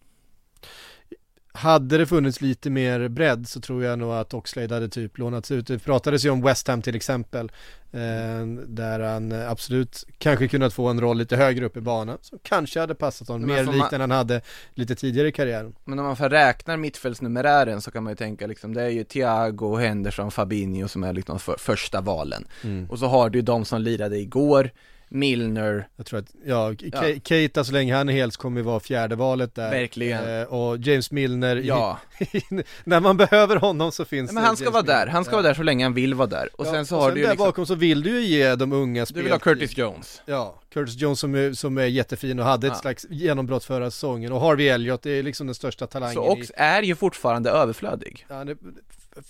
[1.53, 5.51] hade det funnits lite mer bredd så tror jag nog att Oxlade hade typ lånats
[5.51, 5.67] ut.
[5.67, 7.53] Det pratades ju om West Ham till exempel.
[7.93, 12.19] Eh, där han absolut kanske kunnat få en roll lite högre upp i banan.
[12.23, 14.41] Som kanske hade passat honom mer får likt man- än han hade
[14.75, 15.75] lite tidigare i karriären.
[15.85, 19.05] Men om man får räkna mittfältsnumerären så kan man ju tänka liksom, det är ju
[19.05, 22.45] Thiago, Henderson, Fabinho som är liksom för, första valen.
[22.89, 24.71] Och så har du ju de som lirade igår,
[25.13, 27.03] Milner, Jag tror att, ja, Ja.
[27.25, 29.71] Keita så länge han är helt kommer vara fjärde valet där.
[29.71, 30.41] Verkligen.
[30.41, 31.99] Eh, och James Milner, i- ja.
[32.85, 35.07] när man behöver honom så finns Men det han ska James vara Milner.
[35.07, 35.37] där, han ska Ja.
[35.37, 36.49] vara där så länge han vill vara där.
[36.53, 38.21] Och Ja, sen så och har sen du där liksom, bakom så vill du ju
[38.21, 39.39] ge de unga du vill ha.
[39.39, 40.23] Curtis Jones.
[40.27, 44.33] Ja, Curtis Jones som är, som är jättefin och hade ett slags genombrott förra säsongen
[44.33, 48.27] och Harvey Elliott är liksom den största talangen Så i, Ox är ju fortfarande överflödig.
[48.29, 48.57] ja, det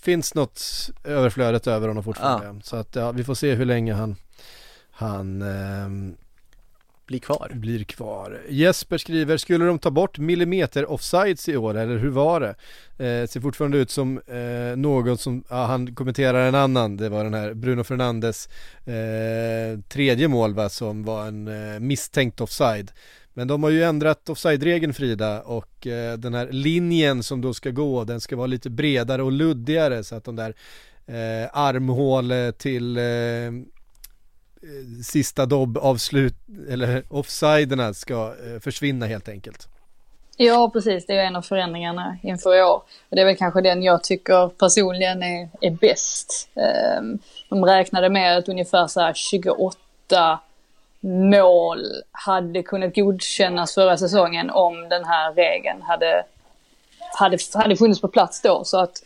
[0.03, 0.63] finns något
[1.05, 2.63] överflödet över honom fortfarande.
[2.65, 4.17] Så att ja, vi får se hur länge han,
[5.01, 6.17] han ehm,
[7.07, 7.53] Bli kvar.
[7.55, 8.41] blir kvar.
[8.49, 12.55] Jesper skriver, skulle de ta bort millimeter offsides i år eller hur var det?
[13.05, 17.25] Eh, ser fortfarande ut som eh, någon som, ja, han kommenterar en annan, det var
[17.25, 18.49] den här Bruno Fernandes
[18.85, 22.93] eh, tredje mål va, som var en eh, misstänkt offside.
[23.35, 27.71] Men de har ju ändrat offside-regeln Frida och eh, den här linjen som då ska
[27.71, 30.55] gå, den ska vara lite bredare och luddigare så att de där
[31.07, 33.53] eh, armhål eh, till eh, eh,
[34.63, 36.35] Eh, sista dobb avslut
[36.69, 39.69] eller offsiderna ska eh, försvinna helt enkelt.
[40.37, 41.07] Ja, precis.
[41.07, 42.77] Det är en av förändringarna inför i år.
[43.09, 46.49] Och det är väl kanske den jag tycker personligen är, är bäst.
[46.55, 50.41] Ehm, de räknade med att ungefär så här 28
[51.01, 51.81] mål
[52.13, 56.25] hade kunnat godkännas förra säsongen om den här regeln hade,
[57.19, 58.65] hade, hade funnits på plats då.
[58.65, 59.03] Så att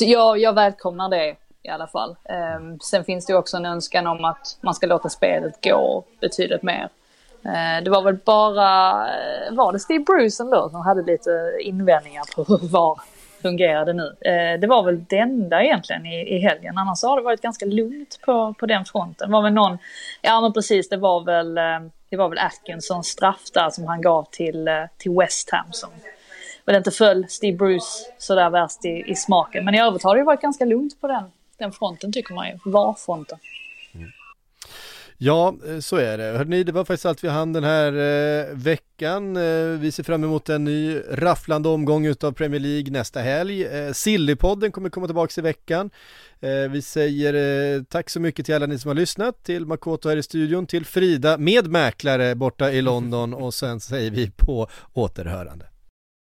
[0.00, 1.36] jag, jag välkomnar det
[1.68, 2.16] i alla fall.
[2.24, 6.62] Ehm, sen finns det också en önskan om att man ska låta spelet gå betydligt
[6.62, 6.88] mer.
[7.44, 12.24] Ehm, det var väl bara, eh, var det Steve Bruce ändå som hade lite invändningar
[12.34, 13.00] på hur VAR
[13.42, 14.16] fungerade nu.
[14.20, 17.66] Ehm, det var väl det enda egentligen i, i helgen, annars har det varit ganska
[17.66, 19.28] lugnt på, på den fronten.
[19.28, 19.78] Det var väl någon,
[20.22, 21.54] ja men precis det var väl,
[22.10, 25.90] det var väl Atkinsons straff där som han gav till, eh, till West Ham som
[26.68, 29.64] väl inte föll Steve Bruce sådär värst i, i smaken.
[29.64, 31.24] Men i övrigt har det ju varit ganska lugnt på den,
[31.58, 33.38] den fronten tycker man ju, VAR-fronten.
[33.94, 34.10] Mm.
[35.20, 36.24] Ja, eh, så är det.
[36.24, 39.36] Hörrni, det var faktiskt allt vi hann den här eh, veckan.
[39.36, 43.64] Eh, vi ser fram emot en ny rafflande omgång utav Premier League nästa helg.
[43.64, 45.90] Eh, Sillypodden kommer komma tillbaka i veckan.
[46.40, 47.34] Eh, vi säger
[47.76, 50.66] eh, tack så mycket till alla ni som har lyssnat, till Makoto här i studion,
[50.66, 55.66] till Frida med mäklare borta i London och sen säger vi på återhörande.